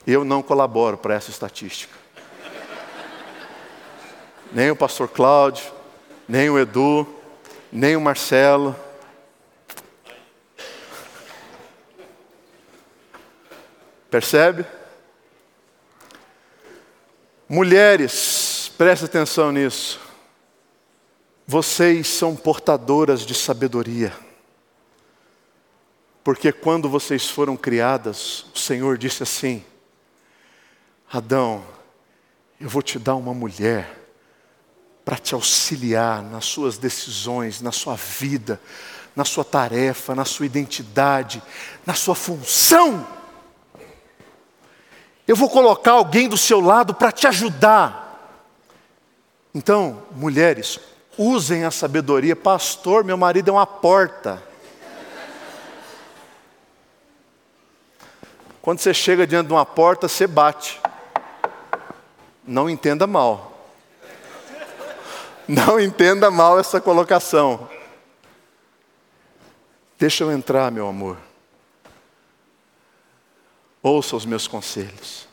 Eu 0.05 0.23
não 0.23 0.43
colaboro 0.43 0.99
para 0.99 1.15
essa 1.15 1.31
estatística. 1.31 1.97
Nem 4.51 4.69
o 4.69 4.75
pastor 4.75 5.09
Cláudio, 5.09 5.65
nem 6.29 6.47
o 6.47 6.59
Edu, 6.59 7.07
nem 7.71 7.95
o 7.95 8.01
Marcelo. 8.01 8.75
Percebe? 14.11 14.65
Mulheres, 17.47 18.69
preste 18.77 19.05
atenção 19.05 19.53
nisso. 19.53 20.01
Vocês 21.47 22.07
são 22.07 22.35
portadoras 22.35 23.25
de 23.25 23.33
sabedoria. 23.33 24.13
Porque 26.25 26.51
quando 26.51 26.89
vocês 26.89 27.29
foram 27.29 27.55
criadas, 27.55 28.45
o 28.53 28.59
Senhor 28.59 28.97
disse 28.97 29.23
assim: 29.23 29.63
Adão, 31.09 31.63
eu 32.59 32.67
vou 32.67 32.81
te 32.81 32.99
dar 32.99 33.15
uma 33.15 33.33
mulher 33.33 33.97
para 35.05 35.17
te 35.17 35.33
auxiliar 35.33 36.21
nas 36.21 36.43
suas 36.43 36.77
decisões, 36.77 37.61
na 37.61 37.71
sua 37.71 37.95
vida, 37.95 38.59
na 39.15 39.23
sua 39.23 39.45
tarefa, 39.45 40.13
na 40.13 40.25
sua 40.25 40.45
identidade, 40.45 41.41
na 41.85 41.93
sua 41.93 42.13
função. 42.13 43.20
Eu 45.27 45.35
vou 45.35 45.49
colocar 45.49 45.91
alguém 45.93 46.27
do 46.27 46.37
seu 46.37 46.59
lado 46.59 46.93
para 46.93 47.11
te 47.11 47.27
ajudar. 47.27 48.01
Então, 49.53 50.03
mulheres, 50.11 50.79
usem 51.17 51.63
a 51.63 51.71
sabedoria. 51.71 52.35
Pastor, 52.35 53.03
meu 53.03 53.17
marido 53.17 53.49
é 53.49 53.53
uma 53.53 53.67
porta. 53.67 54.41
Quando 58.61 58.79
você 58.79 58.93
chega 58.93 59.25
diante 59.25 59.47
de 59.47 59.53
uma 59.53 59.65
porta, 59.65 60.07
você 60.07 60.27
bate. 60.27 60.79
Não 62.45 62.69
entenda 62.69 63.07
mal. 63.07 63.51
Não 65.47 65.79
entenda 65.79 66.29
mal 66.29 66.59
essa 66.59 66.79
colocação. 66.79 67.67
Deixa 69.97 70.23
eu 70.23 70.31
entrar, 70.31 70.71
meu 70.71 70.87
amor. 70.87 71.17
Ouça 73.81 74.15
os 74.15 74.25
meus 74.25 74.47
conselhos. 74.47 75.27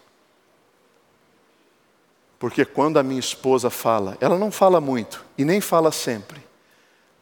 Porque 2.38 2.64
quando 2.64 2.98
a 2.98 3.02
minha 3.02 3.20
esposa 3.20 3.68
fala, 3.68 4.16
ela 4.20 4.38
não 4.38 4.50
fala 4.50 4.80
muito 4.80 5.24
e 5.36 5.44
nem 5.44 5.60
fala 5.60 5.90
sempre, 5.90 6.42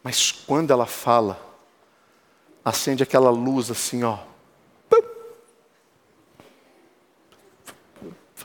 mas 0.03 0.31
quando 0.31 0.71
ela 0.71 0.85
fala, 0.85 1.39
acende 2.63 3.01
aquela 3.01 3.29
luz 3.29 3.71
assim, 3.71 4.03
ó. 4.03 4.19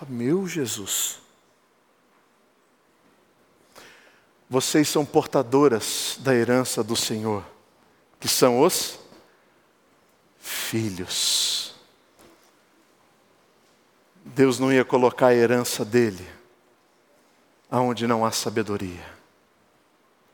Meu 0.09 0.47
Jesus. 0.47 1.21
Vocês 4.51 4.89
são 4.89 5.07
portadoras 5.07 6.19
da 6.21 6.35
herança 6.35 6.83
do 6.83 6.95
Senhor, 6.95 7.45
que 8.21 8.29
são 8.29 8.61
os 8.61 8.99
filhos. 10.39 11.42
Deus 14.35 14.59
não 14.59 14.73
ia 14.73 14.85
colocar 14.85 15.29
a 15.29 15.35
herança 15.35 15.85
dele 15.85 16.27
aonde 17.71 18.07
não 18.07 18.25
há 18.25 18.31
sabedoria. 18.31 19.05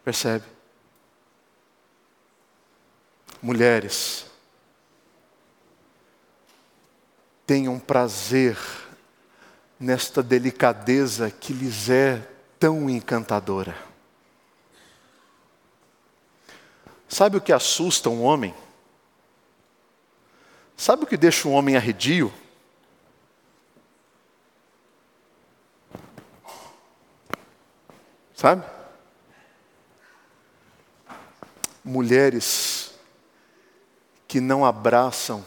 Percebe? 0.05 0.45
Mulheres, 3.43 4.27
tenham 7.47 7.79
prazer 7.79 8.57
nesta 9.79 10.23
delicadeza 10.23 11.31
que 11.31 11.53
lhes 11.53 11.89
é 11.89 12.23
tão 12.59 12.89
encantadora. 12.89 13.77
Sabe 17.09 17.37
o 17.37 17.41
que 17.41 17.53
assusta 17.53 18.09
um 18.09 18.23
homem? 18.23 18.55
Sabe 20.77 21.03
o 21.03 21.07
que 21.07 21.17
deixa 21.17 21.49
um 21.49 21.53
homem 21.53 21.77
arredio? 21.77 22.33
Sabe? 28.39 28.65
Mulheres 31.85 32.95
que 34.27 34.41
não 34.41 34.65
abraçam 34.65 35.45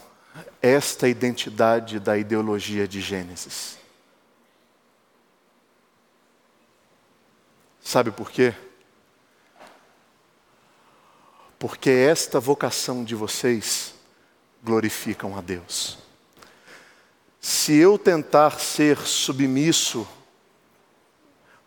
esta 0.61 1.07
identidade 1.07 1.99
da 1.99 2.17
ideologia 2.17 2.87
de 2.87 2.99
Gênesis. 2.99 3.79
Sabe 7.81 8.11
por 8.11 8.29
quê? 8.29 8.53
porque 11.61 11.91
esta 11.91 12.39
vocação 12.39 13.03
de 13.03 13.13
vocês 13.13 13.93
glorificam 14.63 15.37
a 15.37 15.41
Deus. 15.41 15.99
Se 17.39 17.75
eu 17.75 17.99
tentar 17.99 18.59
ser 18.59 18.97
submisso, 18.97 20.07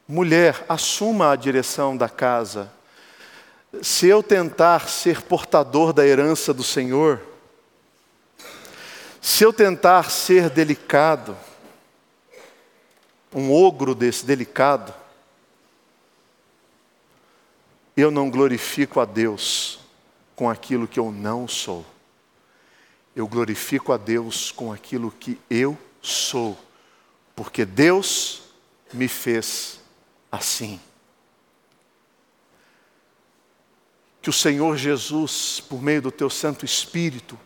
mulher, 0.07 0.65
assuma 0.69 1.33
a 1.33 1.37
direção 1.37 1.97
da 1.97 2.09
casa. 2.09 2.71
Se 3.83 4.07
eu 4.07 4.23
tentar 4.23 4.89
ser 4.89 5.23
portador 5.23 5.93
da 5.93 6.07
herança 6.07 6.55
do 6.55 6.63
Senhor, 6.63 7.21
se 9.21 9.43
eu 9.43 9.53
tentar 9.53 10.11
ser 10.11 10.51
delicado, 10.51 11.37
um 13.35 13.53
ogro 13.53 13.95
desse 13.95 14.25
delicado, 14.25 14.95
eu 17.97 18.11
não 18.11 18.31
glorifico 18.31 19.01
a 19.01 19.05
Deus 19.05 19.81
com 20.37 20.49
aquilo 20.49 20.87
que 20.87 21.01
eu 21.01 21.11
não 21.11 21.49
sou. 21.49 21.85
Eu 23.15 23.27
glorifico 23.27 23.93
a 23.93 23.97
Deus 23.97 24.53
com 24.53 24.73
aquilo 24.73 25.11
que 25.11 25.41
eu 25.49 25.79
sou, 26.03 26.59
porque 27.35 27.65
Deus 27.65 28.43
me 28.93 29.09
fez 29.09 29.81
assim. 30.35 30.81
Que 34.21 34.31
o 34.31 34.33
Senhor 34.33 34.77
Jesus, 34.77 35.61
por 35.61 35.83
meio 35.83 36.03
do 36.03 36.11
teu 36.11 36.31
Santo 36.31 36.65
Espírito, 36.65 37.39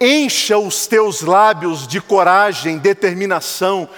encha 0.00 0.58
os 0.58 0.86
teus 0.86 1.20
lábios 1.20 1.86
de 1.86 2.00
coragem, 2.00 2.78
determinação, 2.78 3.88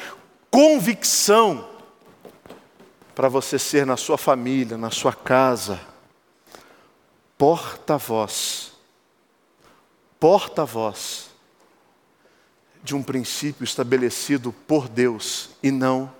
convicção, 0.50 1.68
para 3.14 3.28
você 3.28 3.58
ser 3.58 3.86
na 3.86 3.96
sua 3.96 4.18
família, 4.18 4.76
na 4.76 4.90
sua 4.90 5.12
casa, 5.12 5.80
porta-voz, 7.36 8.72
porta-voz 10.18 11.30
de 12.82 12.96
um 12.96 13.02
princípio 13.02 13.64
estabelecido 13.64 14.52
por 14.66 14.88
Deus 14.88 15.50
e 15.62 15.70
não 15.70 16.12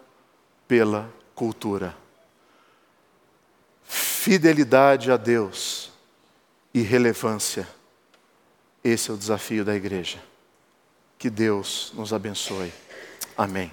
pela 0.68 1.12
cultura. 1.34 1.96
Fidelidade 3.84 5.10
a 5.10 5.16
Deus 5.16 5.92
e 6.72 6.80
relevância. 6.80 7.68
Esse 8.82 9.10
é 9.10 9.14
o 9.14 9.16
desafio 9.16 9.64
da 9.64 9.74
igreja. 9.74 10.18
Que 11.18 11.30
Deus 11.30 11.92
nos 11.94 12.12
abençoe. 12.12 12.72
Amém. 13.36 13.72